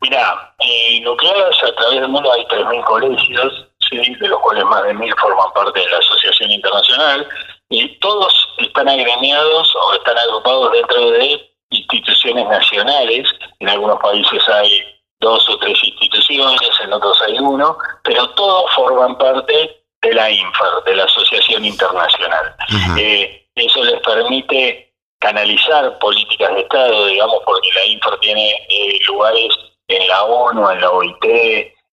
[0.02, 4.16] Mira, eh, nucleadas a través del mundo hay 3.000 colegios, ¿sí?
[4.16, 7.28] de los cuales más de 1.000 forman parte de la Asociación Internacional,
[7.70, 13.30] y todos están agremiados o están agrupados dentro de instituciones nacionales.
[13.60, 14.84] En algunos países hay
[15.20, 20.84] dos o tres instituciones, en otros hay uno, pero todos forman parte de la INFAR,
[20.86, 22.56] de la Asociación Internacional.
[22.98, 29.54] Eh, eso les permite canalizar políticas de Estado, digamos, porque la INFAR tiene eh, lugares
[29.90, 31.26] en la ONU, en la OIT,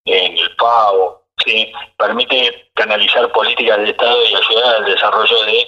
[0.05, 1.73] en el FAO, ¿sí?
[1.99, 5.67] permite canalizar políticas de Estado y ayudar al desarrollo de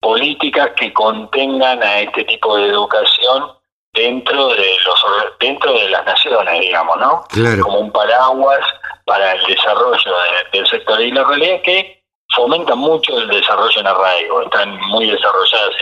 [0.00, 3.52] políticas que contengan a este tipo de educación
[3.92, 5.04] dentro de los
[5.38, 7.24] dentro de las naciones, digamos, ¿no?
[7.62, 8.60] Como un paraguas
[9.04, 10.12] para el desarrollo
[10.52, 11.00] del sector.
[11.00, 12.02] Y la realidad es que
[12.34, 15.74] fomentan mucho el desarrollo en arraigo, están muy desarrolladas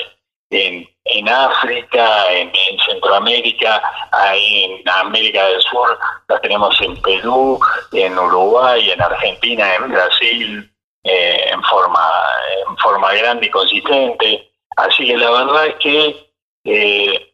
[0.50, 2.50] en, en África, en,
[2.84, 3.80] Centroamérica,
[4.34, 5.96] en América del Sur,
[6.28, 7.61] las tenemos en Perú,
[7.92, 10.72] en Uruguay, en Argentina, en Brasil,
[11.04, 12.11] eh, en forma
[12.68, 14.50] en forma grande y consistente.
[14.76, 16.32] Así que la verdad es que
[16.64, 17.29] eh,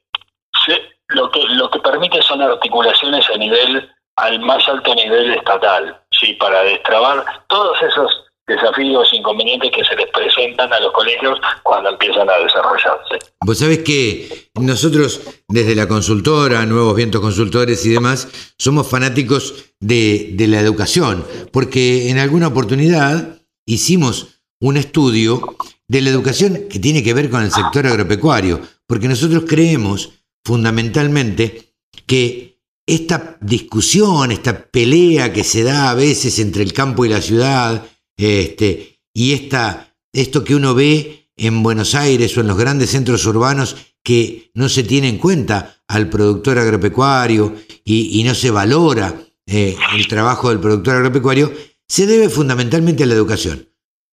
[1.09, 6.33] lo que lo que permite son articulaciones a nivel al más alto nivel estatal, sí,
[6.35, 8.11] para destrabar todos esos
[8.47, 13.19] desafíos, inconvenientes que se les presentan a los colegios cuando empiezan a desarrollarse.
[13.45, 20.31] Vos sabés que nosotros desde la consultora, Nuevos Vientos Consultores y demás, somos fanáticos de,
[20.33, 25.57] de la educación, porque en alguna oportunidad hicimos un estudio
[25.89, 30.16] de la educación que tiene que ver con el sector agropecuario, porque nosotros creemos
[30.47, 31.75] fundamentalmente
[32.07, 37.21] que esta discusión, esta pelea que se da a veces entre el campo y la
[37.21, 37.85] ciudad,
[38.17, 43.27] este, y esta, esto que uno ve en Buenos Aires o en los grandes centros
[43.27, 43.75] urbanos
[44.05, 50.07] que no se tiene en cuenta al productor agropecuario y, no se valora eh, el
[50.07, 51.53] trabajo del productor agropecuario,
[51.89, 53.69] se debe fundamentalmente a la educación.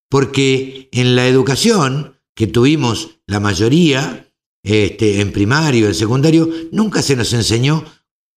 [0.10, 4.33] Porque en la educación que tuvimos la mayoría,
[4.64, 7.86] este, en primario, en secundario, nunca se nos enseñó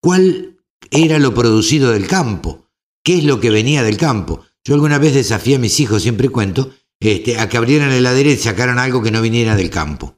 [0.01, 0.59] cuál
[0.91, 2.69] era lo producido del campo,
[3.05, 4.45] qué es lo que venía del campo.
[4.65, 6.71] Yo alguna vez desafié a mis hijos, siempre cuento,
[7.01, 10.17] este, a que abrieran la heladera y sacaran algo que no viniera del campo.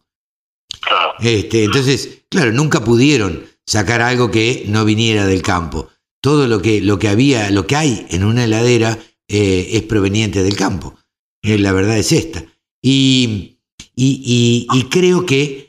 [1.20, 5.88] Este, entonces, claro, nunca pudieron sacar algo que no viniera del campo.
[6.20, 8.98] Todo lo que, lo que había, lo que hay en una heladera
[9.28, 10.96] eh, es proveniente del campo.
[11.42, 12.44] Eh, la verdad es esta.
[12.82, 13.59] Y,
[13.94, 15.67] y, creo que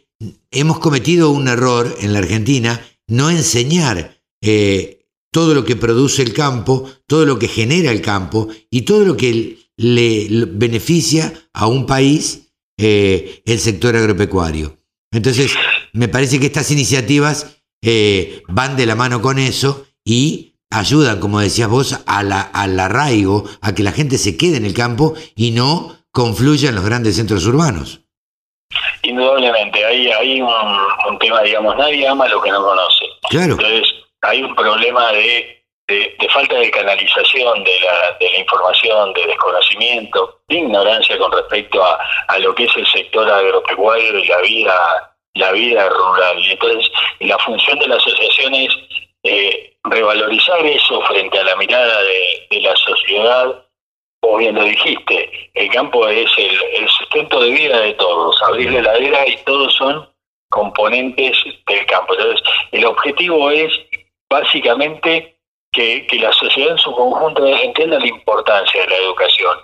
[0.52, 6.34] hemos cometido un error en la Argentina no enseñar eh, todo lo que produce el
[6.34, 11.86] campo, todo lo que genera el campo y todo lo que le beneficia a un
[11.86, 14.78] país eh, el sector agropecuario.
[15.12, 15.52] Entonces,
[15.94, 21.40] me parece que estas iniciativas eh, van de la mano con eso y ayudan, como
[21.40, 22.32] decías vos, al
[22.80, 26.86] arraigo, a que la gente se quede en el campo y no confluya en los
[26.86, 28.02] grandes centros urbanos.
[29.04, 30.50] Indudablemente, hay, hay un,
[31.08, 33.06] un tema, digamos, nadie ama lo que no conoce.
[33.30, 33.54] Claro.
[33.54, 39.26] Entonces, hay un problema de, de, falta de canalización de la, de la información, de
[39.26, 44.42] desconocimiento, de ignorancia con respecto a, a lo que es el sector agropecuario y la
[44.42, 46.40] vida, la vida rural.
[46.40, 46.92] Y entonces
[47.22, 48.76] la función de la asociación es
[49.24, 53.66] eh, revalorizar eso frente a la mirada de, de la sociedad
[54.22, 58.42] como bien lo dijiste, el campo es el, sustento de vida de todos.
[58.44, 60.10] Abrir la heladera y todos son
[60.50, 62.14] componentes del campo.
[62.14, 62.42] Entonces,
[62.72, 63.72] el objetivo es
[64.30, 65.38] básicamente
[65.72, 69.58] que, que la sociedad en su conjunto entienda la importancia de la educación.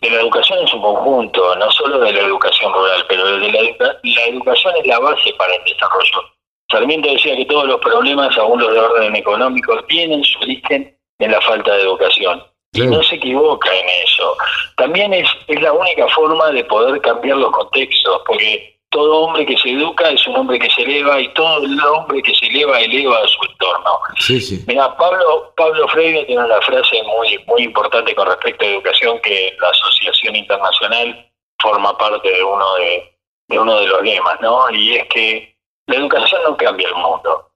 [0.00, 3.92] De la educación en su conjunto, no solo de la educación rural, pero de la,
[4.02, 6.32] la educación es la base para el desarrollo.
[6.70, 11.30] Sarmiento decía que todos los problemas, aún los de orden económico, tienen su origen en
[11.30, 12.42] la falta de educación.
[12.74, 14.36] Y no se equivoca en eso.
[14.76, 19.56] También es, es la única forma de poder cambiar los contextos, porque todo hombre que
[19.58, 22.80] se educa es un hombre que se eleva y todo el hombre que se eleva
[22.80, 23.98] eleva a su entorno.
[24.18, 24.64] Sí, sí.
[24.66, 29.54] Mira, Pablo, Pablo Freire tiene una frase muy, muy importante con respecto a educación que
[29.60, 33.16] la Asociación Internacional forma parte de uno de,
[33.48, 34.70] de uno de los lemas, ¿no?
[34.70, 35.56] Y es que
[35.86, 37.50] la educación no cambia el mundo,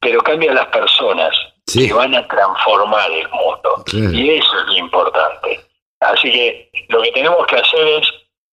[0.00, 1.34] pero cambia las personas
[1.66, 3.84] que van a transformar el mundo.
[3.92, 5.60] Y eso es lo importante.
[6.00, 8.08] Así que lo que tenemos que hacer es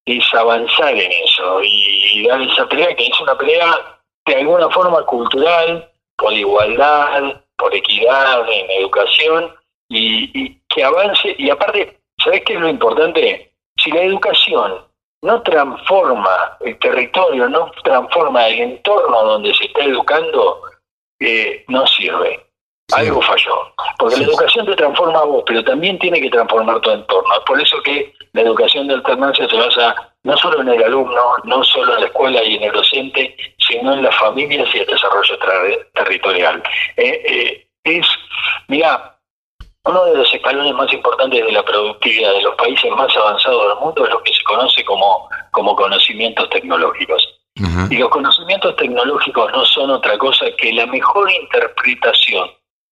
[0.06, 5.04] es avanzar en eso y dar esa pelea que es una pelea de alguna forma
[5.06, 9.54] cultural, por igualdad, por equidad en educación
[9.90, 11.36] y, que avance.
[11.38, 13.52] Y aparte, ¿sabes qué es lo importante?
[13.78, 14.86] Si la educación
[15.22, 20.62] no transforma el territorio, no transforma el entorno donde se está educando,
[21.20, 22.46] eh, no sirve.
[22.94, 23.74] Algo falló.
[23.98, 27.34] Porque la educación te transforma a vos, pero también tiene que transformar tu entorno.
[27.34, 31.22] Es por eso que la educación de alternancia se basa no solo en el alumno,
[31.44, 34.86] no solo en la escuela y en el docente, sino en las familias y el
[34.86, 35.38] desarrollo
[35.94, 36.64] territorial.
[36.98, 38.08] Eh, eh, es,
[38.68, 39.18] mira,
[39.86, 43.80] uno de los escalones más importantes de la productividad de los países más avanzados del
[43.80, 47.28] mundo es lo que se conoce como, como conocimientos tecnológicos.
[47.90, 52.50] Y los conocimientos tecnológicos no son otra cosa que la mejor interpretación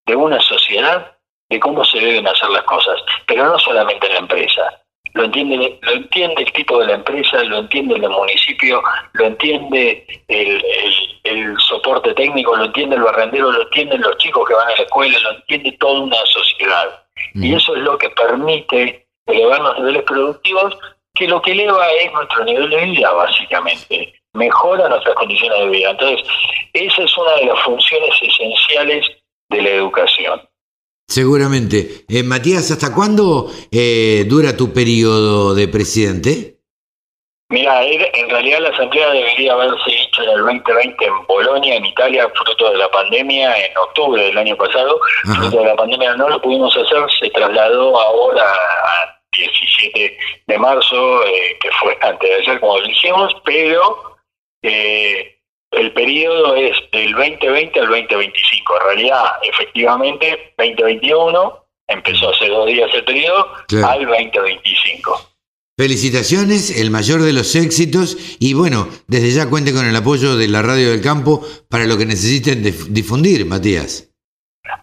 [0.08, 1.16] de una sociedad
[1.50, 4.82] de cómo se deben hacer las cosas, pero no solamente en la empresa,
[5.14, 8.82] lo entiende, lo entiende el tipo de la empresa, lo entiende el municipio,
[9.14, 10.64] lo entiende el,
[11.24, 14.84] el, soporte técnico, lo entiende el barrendero, lo entienden los chicos que van a la
[14.84, 17.04] escuela, lo entiende toda una sociedad.
[17.34, 20.78] Y eso es lo que permite elevar los niveles productivos,
[21.16, 24.14] que lo que eleva es nuestro nivel de vida, básicamente.
[24.34, 25.90] Mejora nuestras condiciones de vida.
[25.92, 26.28] Entonces,
[26.74, 29.08] esa es una de las funciones esenciales
[29.50, 30.42] de la educación.
[31.08, 32.06] Seguramente.
[32.10, 36.58] Eh, Matías, ¿hasta cuándo eh, dura tu periodo de presidente?
[37.50, 42.30] Mira, en realidad la asamblea debería haberse hecho en el 2020 en Bolonia, en Italia,
[42.36, 45.00] fruto de la pandemia, en octubre del año pasado.
[45.24, 51.26] Fruto de la pandemia no lo pudimos hacer, se trasladó ahora a 17 de marzo,
[51.26, 54.18] eh, que fue antes de ayer, como dijimos, pero
[54.64, 55.37] eh,
[55.72, 58.74] el periodo es del 2020 al 2025.
[58.82, 63.48] En realidad, efectivamente, 2021 empezó hace dos días el periodo
[63.86, 65.32] al 2025.
[65.80, 70.48] Felicitaciones, el mayor de los éxitos y bueno, desde ya cuente con el apoyo de
[70.48, 74.10] la Radio del Campo para lo que necesiten difundir, Matías.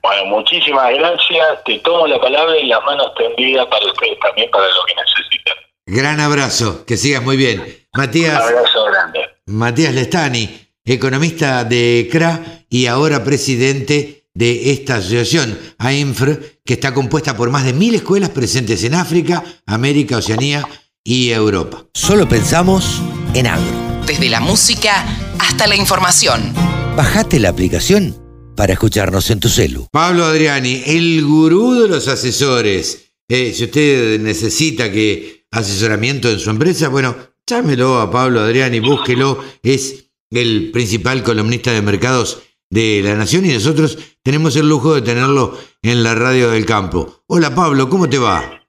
[0.03, 4.67] Bueno, muchísimas gracias, te tomo la palabra y las manos tendidas para ustedes también para
[4.67, 5.55] lo que necesiten.
[5.87, 7.87] Gran abrazo, que sigas muy bien.
[7.93, 8.41] Matías.
[8.41, 9.21] Un abrazo grande.
[9.47, 17.37] Matías Lestani, economista de CRA y ahora presidente de esta asociación, AINFR, que está compuesta
[17.37, 20.67] por más de mil escuelas presentes en África, América, Oceanía
[21.05, 21.87] y Europa.
[21.95, 23.01] Solo pensamos
[23.35, 24.05] en agro.
[24.07, 25.07] Desde la música
[25.39, 26.53] hasta la información.
[26.97, 28.17] Bajate la aplicación
[28.57, 29.87] para escucharnos en tu celu.
[29.91, 33.13] Pablo Adriani, el gurú de los asesores.
[33.29, 37.17] Eh, si usted necesita que asesoramiento en su empresa, bueno,
[37.47, 39.43] llámelo a Pablo Adriani, búsquelo.
[39.63, 40.05] Es
[40.35, 45.57] el principal columnista de mercados de la Nación y nosotros tenemos el lujo de tenerlo
[45.83, 47.23] en la radio del campo.
[47.29, 48.61] Hola Pablo, ¿cómo te va?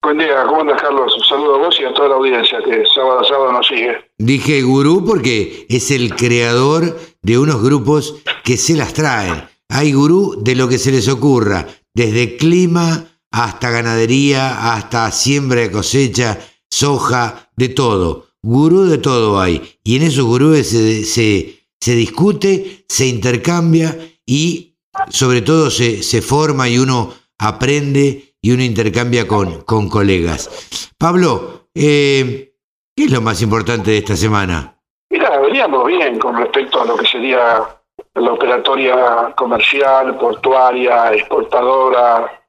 [0.00, 1.12] Buen día, ¿cómo andas Carlos?
[1.16, 3.96] Un saludo a vos y a toda la audiencia que sábado a sábado nos sigue.
[4.16, 9.48] Dije gurú porque es el creador de unos grupos que se las traen.
[9.68, 15.70] Hay gurú de lo que se les ocurra, desde clima hasta ganadería, hasta siembra de
[15.72, 16.38] cosecha,
[16.70, 18.27] soja, de todo.
[18.42, 19.78] Gurú de todo hay.
[19.84, 24.76] Y en esos gurúes se, se, discute, se intercambia y
[25.10, 30.90] sobre todo se, se forma y uno aprende y uno intercambia con, con colegas.
[30.98, 32.54] Pablo, eh,
[32.96, 34.74] ¿qué es lo más importante de esta semana?
[35.10, 37.66] Mira, veníamos bien con respecto a lo que sería
[38.14, 42.42] la operatoria comercial, portuaria, exportadora,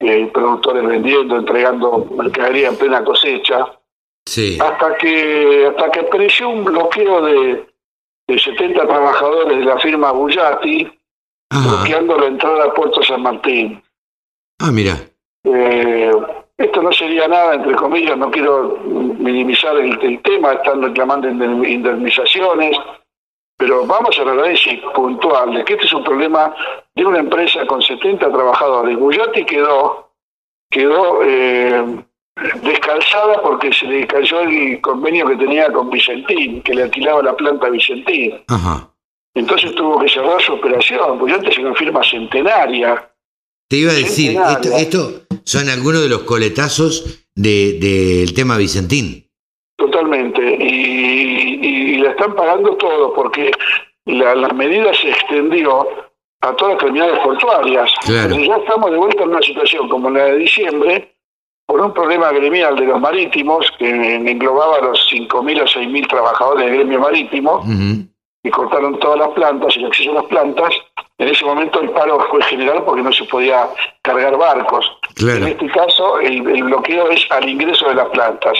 [0.00, 3.66] eh, productores vendiendo, entregando mercadería en plena cosecha.
[4.26, 4.58] Sí.
[4.60, 7.66] Hasta que hasta que apareció un bloqueo de,
[8.28, 10.90] de 70 trabajadores de la firma Bullati,
[11.50, 13.82] bloqueando la entrada a Puerto San Martín.
[14.60, 14.96] Ah, mira.
[15.44, 16.12] Eh,
[16.56, 22.76] esto no sería nada, entre comillas, no quiero minimizar el, tema, están reclamando indemnizaciones,
[23.56, 26.54] pero vamos a la análisis puntual de que este es un problema
[26.94, 28.96] de una empresa con 70 trabajadores.
[28.96, 30.12] Guyati quedó,
[30.70, 32.04] quedó eh,
[32.62, 37.36] descalzada porque se le cayó el convenio que tenía con Vicentín, que le alquilaba la
[37.36, 38.42] planta a Vicentín.
[39.34, 41.18] Entonces tuvo que cerrar su operación.
[41.18, 43.08] Guyati es una firma centenaria
[43.72, 44.38] te iba a decir,
[44.76, 49.26] esto, son algunos de los coletazos del tema Vicentín.
[49.78, 53.50] Totalmente, y, la están pagando todo porque
[54.04, 55.88] la, medida se extendió
[56.42, 57.90] a todas las terminales portuarias.
[58.04, 58.36] Claro.
[58.36, 61.11] ya estamos de vuelta en una situación como la de diciembre,
[61.66, 66.66] por un problema gremial de los marítimos, que englobaba a los 5.000 o 6.000 trabajadores
[66.66, 67.62] del gremio marítimo,
[68.44, 70.74] y cortaron todas las plantas, el acceso a las plantas,
[71.18, 73.68] en ese momento el paro fue general porque no se podía
[74.02, 74.90] cargar barcos.
[75.20, 78.58] En este caso, el, bloqueo es al ingreso de las plantas,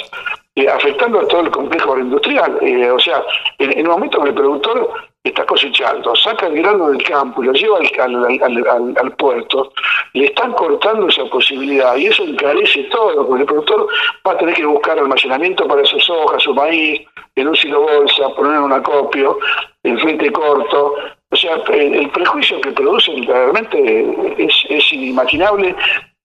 [0.57, 2.59] afectando a todo el complejo agroindustrial.
[2.61, 3.22] Eh, o sea,
[3.59, 4.90] en, el momento que el productor
[5.24, 9.72] está cosechando, saca el grano del campo y lo lleva al, puerto,
[10.14, 13.86] le están cortando esa posibilidad y eso encarece todo, porque el productor
[14.26, 17.03] va a tener que buscar almacenamiento para sus hojas, su maíz,
[17.36, 19.38] en un silo bolsa, poner un acopio,
[19.84, 20.94] en frente corto,
[21.30, 25.74] o sea, el, prejuicio que producen realmente es inimaginable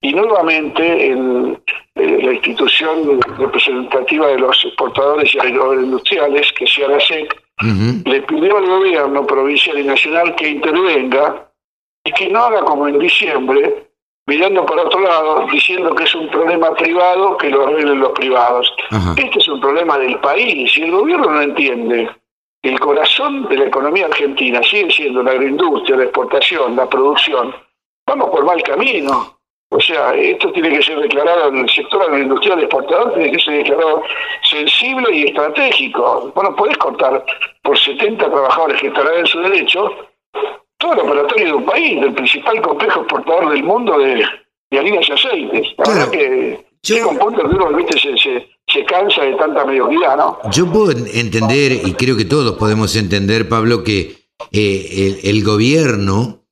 [0.01, 1.57] y nuevamente el,
[1.95, 7.41] la institución representativa de los exportadores y agroindustriales, que es CIARASEC,
[8.05, 11.49] le pidió al gobierno provincial y nacional que intervenga
[12.05, 13.89] y que no haga como en diciembre,
[14.27, 18.71] mirando para otro lado, diciendo que es un problema privado, que lo arreglen los privados.
[19.17, 22.09] Este es un problema del país y el gobierno no entiende
[22.67, 27.55] el corazón de la economía argentina sigue siendo la agroindustria, la exportación, la producción,
[28.05, 29.36] vamos por mal camino.
[29.69, 33.55] O sea, esto tiene que ser declarado en el sector agroindustrial exportador, tiene que ser
[33.55, 34.01] declarado
[34.49, 36.31] sensible y estratégico.
[36.33, 37.23] Bueno, podés cortar
[37.63, 39.91] por 70 trabajadores que estarán en su derecho
[40.77, 44.23] todo el operatorio de un país, del principal complejo exportador del mundo de,
[44.69, 45.67] de harinas y aceites.
[45.77, 47.99] La verdad que llega un punto que uno ¿viste?
[47.99, 50.39] Se, se cansa de tanta mediocridad, ¿no?
[50.51, 54.15] Yo puedo entender, y creo que todos podemos entender, Pablo, que
[54.51, 56.43] eh, el, gobierno,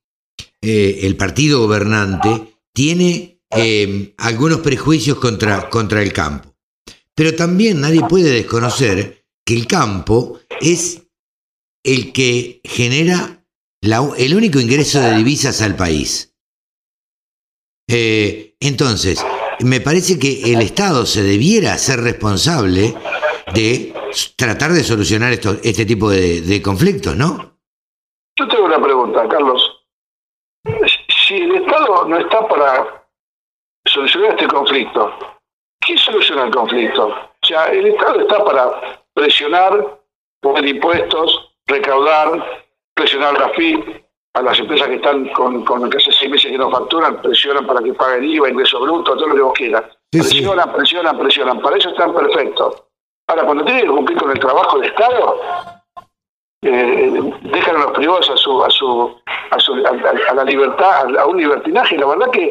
[0.60, 6.54] eh, el partido gobernante, tiene eh, algunos prejuicios contra, contra el campo.
[7.14, 11.08] Pero también nadie puede desconocer que el campo es
[11.82, 13.42] el que genera
[13.80, 16.34] el único ingreso de divisas al país.
[17.88, 19.24] entonces,
[19.60, 22.94] me parece que el Estado se debiera ser responsable
[23.54, 23.94] de
[24.36, 27.56] tratar de solucionar esto, este tipo de, conflictos, ¿no?
[28.38, 29.65] Yo tengo una pregunta, Carlos.
[32.06, 33.04] No está para
[33.84, 35.12] solucionar este conflicto,
[35.80, 37.08] ¿quién soluciona el conflicto?
[37.08, 40.00] O sea, el Estado está para presionar,
[40.40, 42.62] poner impuestos, recaudar,
[42.94, 46.58] presionar la FIP, a las empresas que están con, con que hace seis meses que
[46.58, 49.84] no facturan, presionan para que paguen IVA, ingreso bruto, todo lo que vos quieras.
[50.10, 51.60] presionan, presionan, presionan.
[51.60, 52.82] Para eso están perfectos.
[53.28, 55.40] Ahora, cuando tienen que cumplir con el trabajo de Estado,
[56.62, 59.16] eh, dejan a los privados a su, a su,
[59.50, 61.98] a, su a, la libertad, a, un libertinaje.
[61.98, 62.46] La verdad que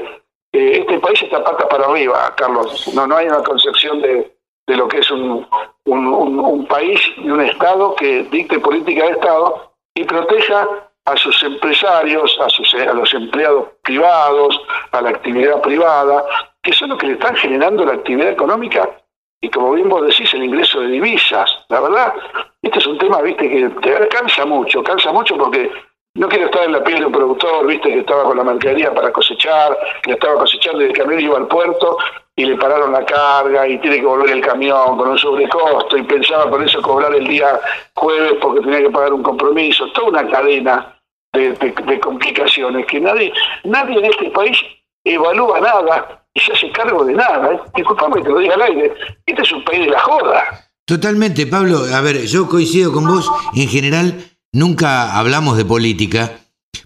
[0.54, 2.92] eh, este país está pata para arriba, Carlos.
[2.94, 4.36] No, no hay una concepción de,
[4.68, 5.48] de lo que es un,
[5.86, 6.08] un,
[6.40, 10.68] un país y un Estado que dicte política de Estado y proteja
[11.06, 14.60] a sus empresarios, a, sus, a los empleados privados,
[14.92, 16.26] a la actividad privada,
[16.64, 18.90] que son los que le están generando la actividad económica
[19.42, 21.66] y como bien vos decís, el ingreso de divisas.
[21.70, 22.14] La verdad,
[22.62, 25.72] este es un tema, viste, que te cansa mucho, cansa mucho porque
[26.16, 28.94] no quiero estar en la piel de un productor, viste, que estaba con la mercadería
[28.94, 31.98] para cosechar, que estaba cosechando y el camión iba al puerto
[32.38, 36.04] y le pararon la carga y tiene que volver el camión con un sobrecosto y
[36.04, 37.60] pensaba por eso cobrar el día
[37.94, 40.98] jueves porque tenía que pagar un compromiso, toda una cadena
[41.34, 43.34] de, complicaciones, que nadie,
[43.64, 44.58] nadie en este país
[45.04, 47.54] evalúa nada y se hace cargo de nada.
[47.54, 47.60] ¿eh?
[47.76, 48.94] Disculpame que lo diga al aire,
[49.26, 50.70] este es un país de la joda.
[50.86, 51.84] Totalmente, Pablo.
[51.94, 53.32] A ver, yo coincido con vos.
[53.56, 56.40] En general, nunca hablamos de política,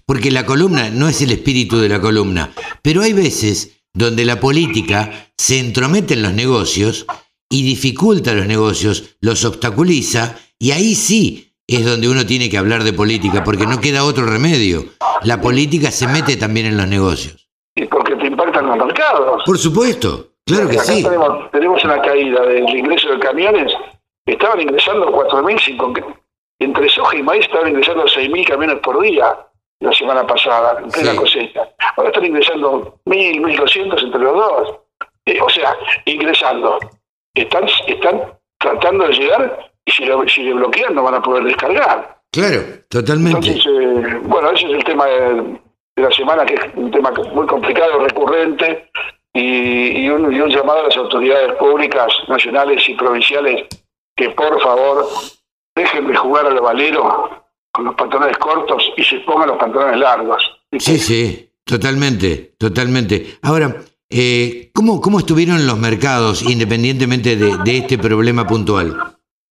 [0.06, 2.50] porque la columna no es el espíritu de la columna.
[2.80, 7.06] Pero hay veces donde la política se entromete en los negocios
[7.50, 12.84] y dificulta los negocios, los obstaculiza, y ahí sí es donde uno tiene que hablar
[12.84, 14.86] de política, porque no queda otro remedio.
[15.24, 17.49] La política se mete también en los negocios.
[18.50, 19.42] Impactan los mercados.
[19.44, 21.04] Por supuesto, claro que sí.
[21.52, 23.72] Tenemos, una caída del ingreso de camiones.
[24.26, 26.16] Estaban ingresando 4.000,
[26.58, 29.36] entre soja y maíz estaban ingresando 6.000 camiones por día
[29.80, 31.68] la semana pasada, en plena cosecha.
[31.96, 34.76] Ahora están ingresando 1.000, 1.200 entre los dos.
[35.24, 35.74] Eh, o sea,
[36.04, 36.78] ingresando.
[37.34, 41.44] Están, están tratando de llegar y si, lo, si le bloquean no van a poder
[41.44, 42.20] descargar.
[42.32, 43.50] Claro, totalmente.
[43.50, 45.60] Eh, bueno, ese es el tema de,
[46.00, 48.90] la semana, que es un tema muy complicado, recurrente,
[49.32, 53.66] y, un, y un llamado a las autoridades públicas, nacionales y provinciales,
[54.16, 55.06] que por favor
[55.74, 60.42] dejen de jugar al valero con los pantalones cortos y se pongan los pantalones largos.
[60.78, 63.38] Sí, sí, totalmente, totalmente.
[63.42, 63.76] Ahora,
[64.08, 68.96] eh, ¿cómo, ¿cómo estuvieron los mercados independientemente de, de este problema puntual?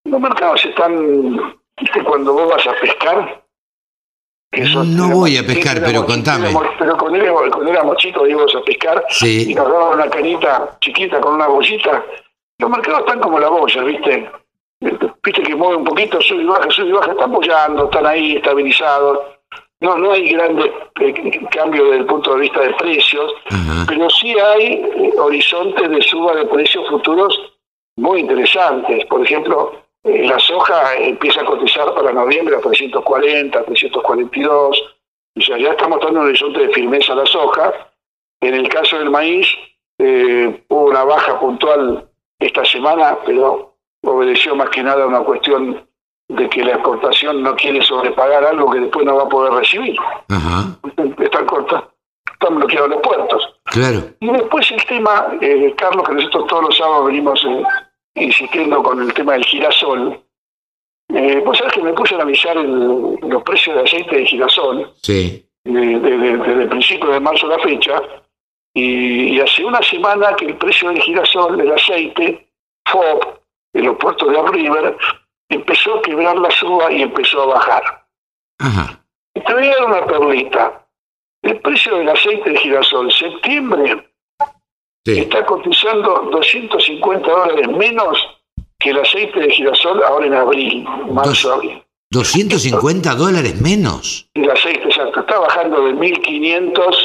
[0.04, 1.38] Los mercados están,
[1.80, 3.39] ¿viste cuando vos vas a pescar?
[4.52, 6.50] No voy a pescar, pero contame.
[6.78, 11.20] pero cuando éramos, cuando éramos chicos íbamos a pescar y nos daban una canita chiquita
[11.22, 12.04] con una bollita.
[12.58, 14.30] Los mercados están como la boya, ¿viste?
[14.82, 18.38] Viste que mueve un poquito, sube y baja, sube y baja, están bollando, están ahí
[18.38, 19.20] estabilizados.
[19.82, 23.32] No, no hay grande eh, cambio desde el punto de vista de precios,
[23.88, 27.38] pero sí hay eh, horizontes de suba de precios futuros
[27.96, 29.06] muy interesantes.
[29.06, 29.74] Por ejemplo,
[30.04, 34.96] la soja empieza a cotizar para noviembre a 340, 342.
[35.36, 37.74] O sea, ya estamos dando un horizonte de firmeza a la soja.
[38.42, 39.48] En el caso del maíz,
[39.98, 45.86] eh, hubo una baja puntual esta semana, pero obedeció más que nada a una cuestión
[46.30, 49.98] de que la exportación no quiere sobrepagar algo que después no va a poder recibir.
[50.30, 50.78] Ajá.
[51.18, 51.84] Están cortas,
[52.32, 53.56] están bloqueados los puertos.
[53.66, 54.00] Claro.
[54.20, 57.46] Y después el tema, eh, Carlos, que nosotros todos los sábados venimos
[58.16, 60.24] insistiendo con el tema del girasol,
[61.14, 65.46] eh, vos sabés que me puse a analizar los precios de aceite de girasol sí.
[65.64, 68.02] desde el principio de marzo a la fecha,
[68.74, 72.48] y, hace una semana que el precio del girasol, del aceite,
[72.86, 73.40] FOB,
[73.74, 74.98] en los puertos de River,
[75.50, 78.06] empezó a quebrar la suba y empezó a bajar.
[78.60, 79.04] Ajá.
[79.34, 80.88] Y te voy a dar una perlita.
[81.42, 84.09] El precio del aceite de girasol, septiembre
[85.18, 88.18] está cotizando 250 dólares menos
[88.80, 91.84] que el aceite de girasol ahora en abril, marzo, abril.
[92.12, 94.28] 250 dólares menos.
[94.34, 95.20] El aceite, exacto.
[95.20, 96.96] Está bajando de 1.500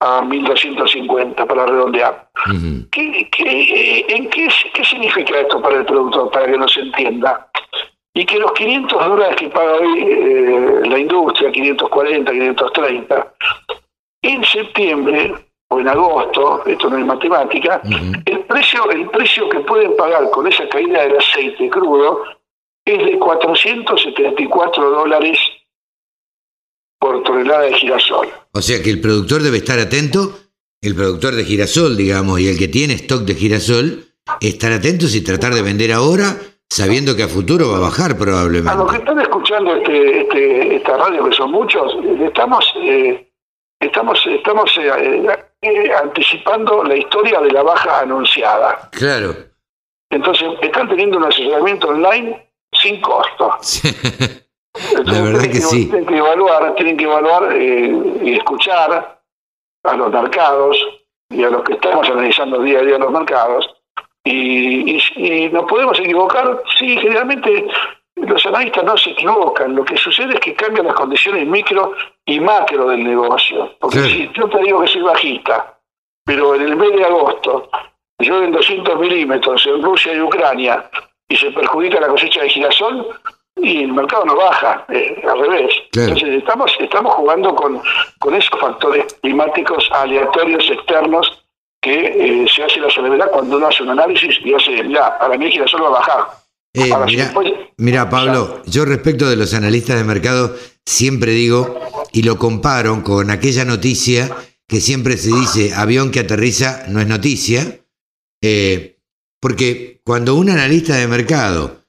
[0.00, 2.30] a 1.250 para redondear.
[2.90, 7.50] ¿Qué, qué, en qué, qué significa esto para el productor, para que nos entienda?
[8.14, 13.34] Y que los 500 dólares que paga hoy eh, la industria, 540, 530,
[14.22, 15.34] en septiembre
[15.70, 17.80] o en agosto, esto no es matemática,
[18.26, 22.24] el precio el precio que pueden pagar con esa caída del aceite crudo
[22.84, 25.38] es de 474 dólares
[26.98, 28.28] por tonelada de girasol.
[28.52, 30.40] O sea que el productor debe estar atento
[30.82, 34.04] el productor de girasol, digamos, y el que tiene stock de girasol,
[34.40, 36.36] estar atentos y tratar de vender ahora
[36.70, 38.70] sabiendo que a futuro va a bajar probablemente.
[38.70, 43.29] A los que están escuchando este, este, esta radio, que son muchos, estamos, eh,
[43.80, 45.26] estamos, estamos eh,
[45.62, 48.88] eh, anticipando la historia de la baja anunciada.
[48.92, 49.34] Claro.
[50.10, 53.58] Entonces, están teniendo un asesoramiento online sin costo.
[55.04, 55.86] la verdad que, sí.
[55.86, 59.18] Tienen que evaluar, tienen que evaluar y escuchar
[59.84, 60.76] a los mercados
[61.30, 63.68] y a los que estamos analizando día a día los mercados
[64.24, 67.66] y, y, nos podemos equivocar, sí, generalmente
[68.16, 71.94] los analistas no se equivocan, lo que sucede es que cambian las condiciones micro
[72.26, 73.76] y macro del negocio.
[73.80, 75.78] Porque si yo te digo que soy bajista,
[76.24, 77.68] pero en el mes de agosto
[78.18, 80.90] yo en 200 milímetros en Rusia y Ucrania
[81.28, 83.06] y se perjudica la cosecha de girasol,
[83.56, 85.74] y el mercado no baja, eh, al revés.
[85.94, 87.80] Entonces estamos, estamos jugando con,
[88.18, 91.44] con esos factores climáticos aleatorios externos
[91.80, 95.36] que eh, se hace la soledad cuando uno hace un análisis y hace, mira, para
[95.36, 96.39] mí gira solo va a bajar.
[96.72, 96.90] Eh,
[97.78, 100.56] mira, Pablo, yo respecto de los analistas de mercado
[100.86, 101.80] siempre digo
[102.12, 104.34] y lo comparo con aquella noticia
[104.68, 107.80] que siempre se dice avión que aterriza no es noticia,
[108.40, 109.00] eh,
[109.40, 111.80] porque cuando un analista de mercado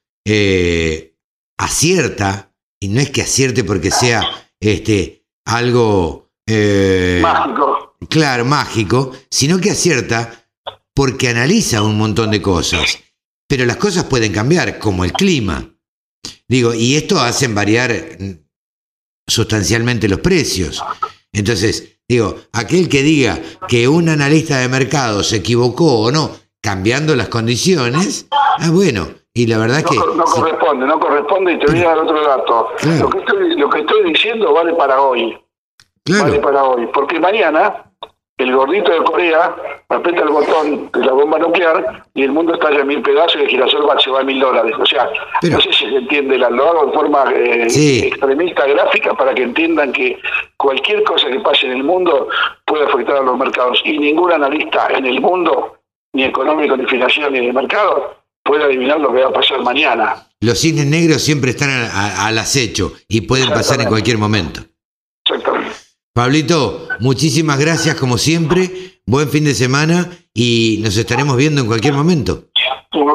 [1.57, 4.23] acierta, y no es que acierte porque sea
[4.59, 6.31] este, algo
[7.21, 10.47] mágico, claro, mágico, sino que acierta
[10.95, 12.99] porque analiza un montón de cosas.
[13.51, 15.61] Pero las cosas pueden cambiar, como el clima.
[16.47, 17.91] Digo, y esto hacen variar
[19.27, 20.81] sustancialmente los precios.
[21.33, 23.37] Entonces, digo, aquel que diga
[23.67, 29.47] que un analista de mercado se equivocó o no, cambiando las condiciones, ah, bueno, y
[29.47, 29.97] la verdad es que...
[29.97, 32.69] No, corresponde, no corresponde y te voy a dar otro dato.
[33.01, 35.37] Lo, que estoy, lo que estoy diciendo vale para hoy.
[36.07, 37.90] Vale para hoy, porque mañana
[38.41, 39.55] el gordito de Corea
[39.89, 43.43] aprieta el botón de la bomba nuclear y el mundo estalla en mil pedazos y
[43.43, 44.73] el girasol se va a mil dólares.
[44.79, 45.09] O sea,
[45.43, 49.91] no sé si se entiende, lo hago de forma eh, extremista gráfica para que entiendan
[49.91, 50.19] que
[50.57, 52.29] cualquier cosa que pase en el mundo
[52.65, 55.77] puede afectar a los mercados y ningún analista en el mundo,
[56.13, 60.27] ni económico, ni financiero, ni de mercado, puede adivinar lo que va a pasar mañana.
[60.39, 64.61] Los cisnes negros siempre están al acecho y pueden pasar en cualquier momento.
[66.13, 71.93] Pablito, muchísimas gracias como siempre, buen fin de semana y nos estaremos viendo en cualquier
[71.93, 72.49] momento.
[72.93, 73.09] Un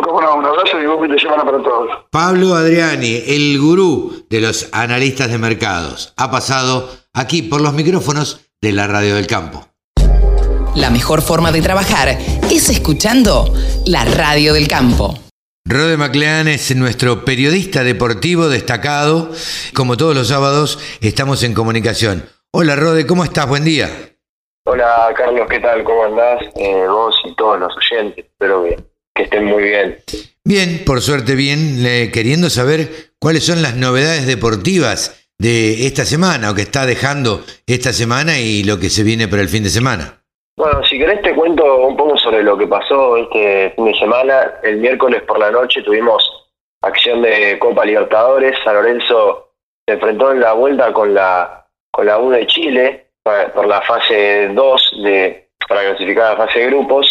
[0.44, 1.90] abrazo y buen fin de semana para todos.
[2.10, 8.40] Pablo Adriani, el gurú de los analistas de mercados, ha pasado aquí por los micrófonos
[8.62, 9.68] de la Radio del Campo.
[10.74, 12.18] La mejor forma de trabajar
[12.50, 13.52] es escuchando
[13.84, 15.18] la Radio del Campo.
[15.66, 19.32] Rode MacLean es nuestro periodista deportivo destacado.
[19.74, 22.35] Como todos los sábados, estamos en comunicación.
[22.58, 23.46] Hola Rode, ¿cómo estás?
[23.46, 23.86] Buen día.
[24.64, 25.84] Hola Carlos, ¿qué tal?
[25.84, 26.42] ¿Cómo andás?
[26.56, 28.64] Eh, vos y todos los oyentes, espero
[29.14, 29.98] que, estén muy bien.
[30.42, 31.84] Bien, por suerte bien,
[32.14, 32.88] queriendo saber
[33.20, 38.64] cuáles son las novedades deportivas de esta semana o que está dejando esta semana y
[38.64, 40.22] lo que se viene para el fin de semana.
[40.56, 44.54] Bueno, si querés te cuento un poco sobre lo que pasó este fin de semana.
[44.62, 46.24] El miércoles por la noche tuvimos
[46.80, 48.56] acción de Copa Libertadores.
[48.64, 49.50] San Lorenzo
[49.86, 51.65] se enfrentó en la vuelta con la
[51.96, 56.66] con la U de Chile por la fase 2 de, para clasificar la fase de
[56.66, 57.10] grupos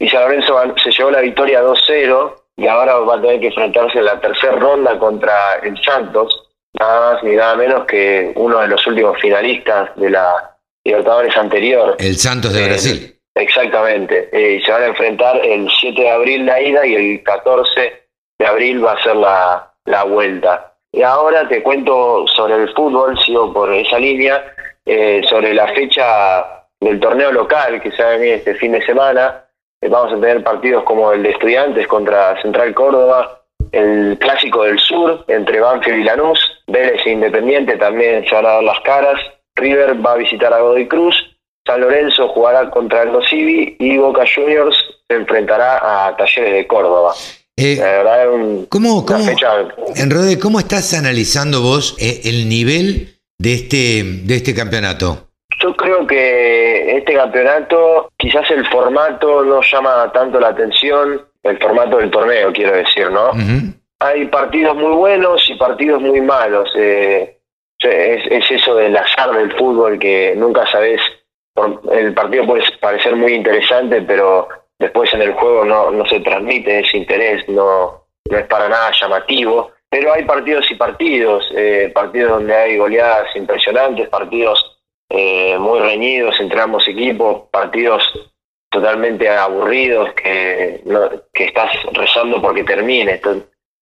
[0.00, 3.98] y San Lorenzo se llevó la victoria 2-0 y ahora va a tener que enfrentarse
[3.98, 8.66] en la tercera ronda contra el Santos, nada más ni nada menos que uno de
[8.66, 11.96] los últimos finalistas de la Libertadores anterior.
[12.00, 13.20] El Santos de Brasil.
[13.36, 17.22] Exactamente, eh, y se van a enfrentar el 7 de abril la ida y el
[17.22, 18.08] 14
[18.40, 20.75] de abril va a ser la, la vuelta.
[20.96, 24.42] Y ahora te cuento sobre el fútbol, sigo por esa línea,
[24.86, 28.80] eh, sobre la fecha del torneo local que se va a venir este fin de
[28.80, 29.44] semana.
[29.82, 33.42] Eh, vamos a tener partidos como el de Estudiantes contra Central Córdoba,
[33.72, 38.52] el Clásico del Sur entre Banfield y Lanús, Vélez e Independiente también se van a
[38.54, 39.20] dar las caras,
[39.54, 41.14] River va a visitar a Godoy Cruz,
[41.66, 44.74] San Lorenzo jugará contra el Civi y Boca Juniors
[45.06, 47.12] se enfrentará a Talleres de Córdoba.
[47.58, 47.80] Eh,
[48.68, 55.28] ¿Cómo, en ¿cómo estás analizando vos eh, el nivel de este, de este campeonato?
[55.62, 61.96] Yo creo que este campeonato, quizás el formato no llama tanto la atención, el formato
[61.96, 63.30] del torneo, quiero decir, ¿no?
[64.00, 66.68] Hay partidos muy buenos y partidos muy malos.
[66.76, 67.38] Eh,
[67.78, 71.00] es, es, eso del azar del fútbol que nunca sabes.
[71.90, 74.46] El partido puede parecer muy interesante, pero
[74.78, 78.92] después en el juego no, no se transmite ese interés, no, no es para nada
[79.00, 84.78] llamativo, pero hay partidos y partidos, eh, partidos donde hay goleadas impresionantes, partidos
[85.08, 88.02] eh, muy reñidos entre ambos equipos, partidos
[88.68, 90.82] totalmente aburridos, que,
[91.32, 93.36] que estás rezando porque termine, estás,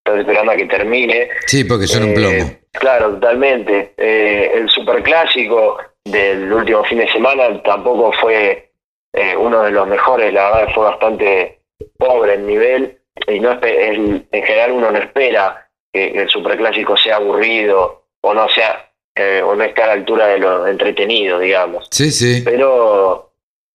[0.07, 1.31] esperando a que termine.
[1.47, 2.51] Sí, porque son un Eh, plomo.
[2.73, 3.95] Claro, totalmente.
[3.97, 8.71] Eh, el superclásico del último fin de semana tampoco fue
[9.15, 11.61] eh, uno de los mejores, la verdad fue bastante
[11.97, 16.97] pobre en nivel y no en, en general uno no espera que, que el superclásico
[16.97, 21.39] sea aburrido o no sea eh, o no esté a la altura de lo entretenido,
[21.39, 21.87] digamos.
[21.93, 22.43] Sí, sí.
[22.45, 23.31] Pero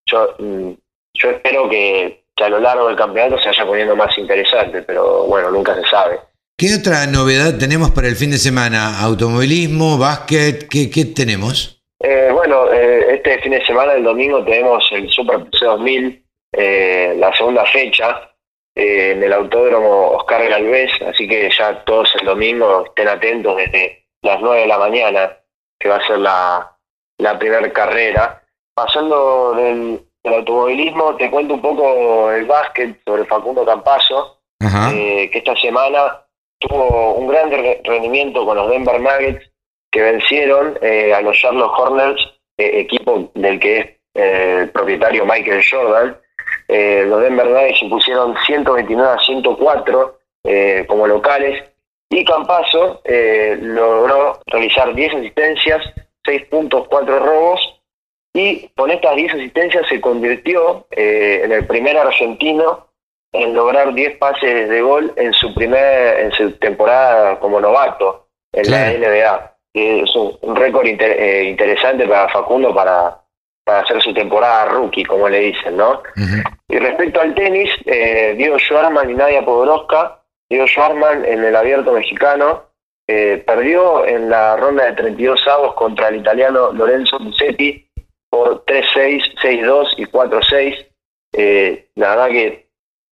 [0.06, 0.72] yo mm,
[1.14, 5.24] yo espero que, que a lo largo del campeonato se vaya poniendo más interesante, pero
[5.26, 6.20] bueno, nunca se sabe.
[6.58, 9.00] ¿Qué otra novedad tenemos para el fin de semana?
[9.00, 10.68] ¿Automovilismo, básquet?
[10.68, 11.79] ¿Qué, qué tenemos?
[12.02, 17.14] Eh, bueno, eh, este fin de semana, el domingo, tenemos el Super PC 2000, eh,
[17.18, 18.32] la segunda fecha,
[18.76, 24.06] eh, en el Autódromo Oscar Galvez, así que ya todos el domingo estén atentos desde
[24.22, 25.38] las 9 de la mañana,
[25.78, 26.78] que va a ser la,
[27.18, 28.44] la primera carrera.
[28.74, 34.92] Pasando del, del automovilismo, te cuento un poco el básquet sobre Facundo Campazo, Ajá.
[34.94, 36.26] eh, que esta semana
[36.60, 39.52] tuvo un gran re- rendimiento con los Denver Nuggets
[39.92, 42.22] que vencieron eh, a los Charlotte Hornets,
[42.58, 43.86] eh, equipo del que es
[44.16, 46.18] eh, el propietario Michael Jordan.
[46.68, 51.64] Eh, los Denver Nuggets impusieron 129 a 104 eh, como locales
[52.12, 55.82] y Campazo eh, logró realizar 10 asistencias,
[56.26, 57.60] 6 puntos, 4 robos
[58.34, 62.88] y con estas 10 asistencias se convirtió eh, en el primer argentino
[63.32, 68.64] en lograr 10 pases de gol en su primer en su temporada como novato en
[68.64, 69.00] Claro.
[69.00, 69.49] la NBA.
[69.74, 73.20] Que es un, un récord inter- eh, interesante para Facundo para,
[73.64, 76.02] para hacer su temporada rookie, como le dicen, ¿no?
[76.68, 81.92] Y respecto al tenis, eh, Diego Schwarman y Nadia Podoroska, Diego Schwarman en el abierto
[81.94, 82.64] mexicano
[83.08, 87.88] eh, perdió en la ronda de 32 avos contra el italiano Lorenzo Musetti
[88.30, 90.88] por 3-6, 6-2 y 4-6.
[91.34, 92.70] Eh, la verdad que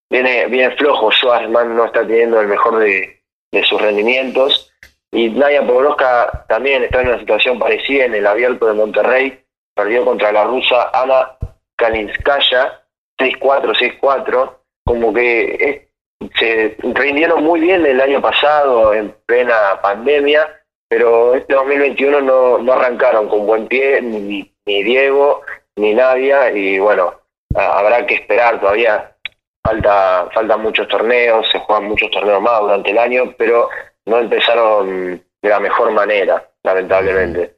[0.10, 3.22] viene, viene flojo, Schwarzman no está teniendo el mejor de,
[3.52, 4.72] de sus rendimientos.
[5.18, 10.06] Y Nadia Podoroska también está en una situación parecida en el abierto de Monterrey, perdió
[10.06, 11.36] contra la rusa Ana
[11.76, 12.84] Kalinskaya
[13.20, 14.54] 6-4, 6-4,
[14.86, 15.90] como que
[16.36, 20.48] se rindieron muy bien el año pasado en plena pandemia,
[20.88, 25.42] pero este 2021 no, no arrancaron con buen pie ni, ni Diego
[25.78, 26.52] ni Nadia.
[26.52, 27.16] Y bueno,
[27.56, 28.60] habrá que esperar.
[28.60, 29.16] Todavía.
[29.64, 33.68] Falta, faltan muchos torneos, se juegan muchos torneos más durante el año, pero
[34.08, 37.58] no empezaron de la mejor manera, lamentablemente.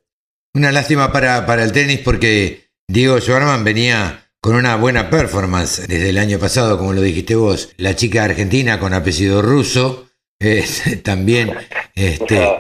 [0.54, 6.10] Una lástima para, para el tenis porque Diego Schwarman venía con una buena performance desde
[6.10, 7.74] el año pasado, como lo dijiste vos.
[7.78, 10.10] La chica argentina con apellido ruso
[10.40, 10.66] eh,
[11.04, 11.56] también,
[11.96, 12.60] este,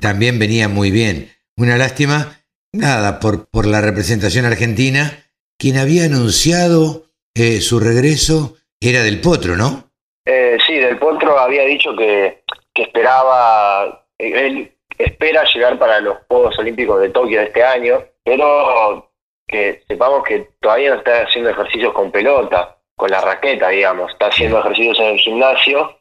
[0.00, 1.30] también venía muy bien.
[1.56, 2.42] Una lástima,
[2.72, 5.24] nada, por, por la representación argentina,
[5.58, 9.90] quien había anunciado eh, su regreso era del Potro, ¿no?
[10.24, 12.39] Eh, sí, Del Potro había dicho que,
[12.74, 19.10] que esperaba, él espera llegar para los Juegos Olímpicos de Tokio de este año, pero
[19.46, 24.26] que sepamos que todavía no está haciendo ejercicios con pelota, con la raqueta, digamos, está
[24.26, 25.98] haciendo ejercicios en el gimnasio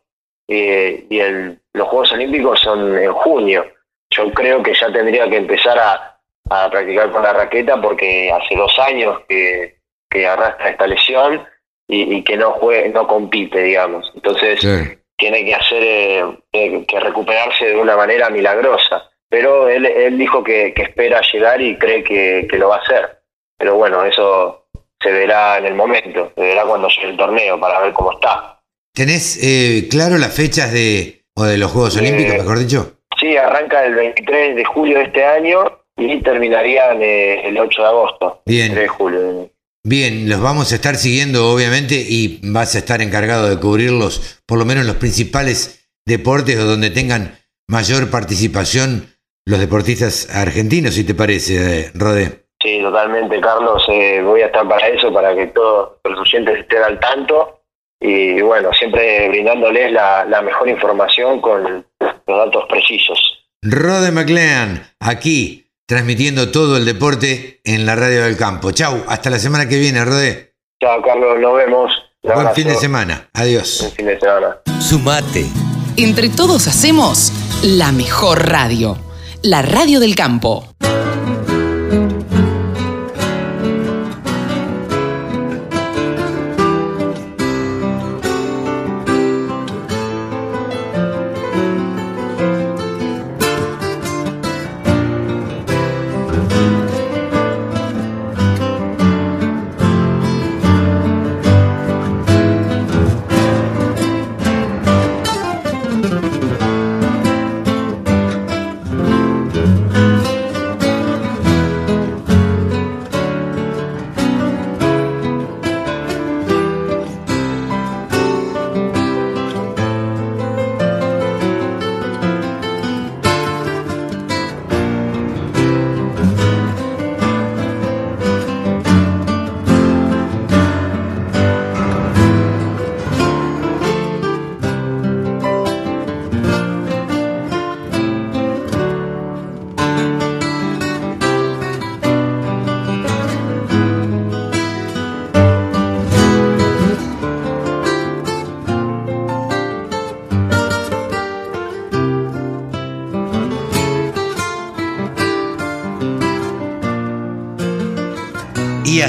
[0.47, 3.65] eh, y el, los Juegos Olímpicos son en junio.
[4.11, 6.19] Yo creo que ya tendría que empezar a,
[6.49, 9.77] a practicar con la raqueta porque hace dos años que,
[10.09, 11.47] que arrastra esta lesión
[11.87, 14.11] y, que no juegue, no compite, digamos.
[14.13, 19.11] Entonces tiene que hacer, eh, tiene que recuperarse de una manera milagrosa.
[19.29, 22.81] Pero él, él dijo que, que espera llegar y cree que, que lo va a
[22.81, 23.19] hacer.
[23.57, 24.65] Pero bueno, eso
[25.01, 28.59] se verá en el momento, se verá cuando llegue el torneo para ver cómo está.
[28.93, 32.93] ¿Tenés eh, claro las fechas de, o de los Juegos Eh, Olímpicos, mejor dicho?
[33.19, 37.87] Sí, arranca el 23 de julio de este año y terminarían eh, el 8 de
[37.87, 38.41] agosto.
[38.45, 38.71] Bien.
[38.71, 39.49] 3 de julio.
[39.84, 44.57] Bien, los vamos a estar siguiendo obviamente y vas a estar encargado de cubrirlos, por
[44.60, 47.38] lo menos los principales deportes o donde tengan
[47.68, 49.07] mayor participación
[49.45, 52.45] los deportistas argentinos, si te parece, eh, Rodé.
[52.61, 53.84] Sí, totalmente, Carlos.
[53.89, 57.61] eh, voy a estar para eso, para que todos los oyentes estén al tanto.
[58.01, 63.19] Y bueno, siempre brindándoles la, la mejor información con los datos precisos.
[63.61, 68.70] Rode McLean, aquí, transmitiendo todo el deporte en la radio del campo.
[68.72, 70.53] Chau, hasta la semana que viene, Rodé.
[70.80, 71.91] Chao, Carlos, nos vemos.
[72.22, 73.28] Un Buen fin de semana.
[73.34, 73.80] Adiós.
[73.82, 74.57] Buen fin de semana.
[74.80, 75.48] Sumate.
[75.98, 77.34] Entre todos hacemos
[77.64, 78.99] la mejor radio,
[79.41, 80.68] la radio del campo.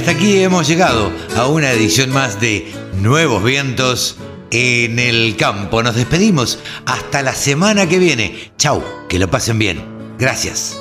[0.01, 2.72] Hasta aquí hemos llegado a una edición más de
[3.02, 4.16] Nuevos Vientos
[4.51, 5.82] en el Campo.
[5.82, 8.51] Nos despedimos hasta la semana que viene.
[8.56, 9.85] Chau, que lo pasen bien.
[10.18, 10.80] Gracias.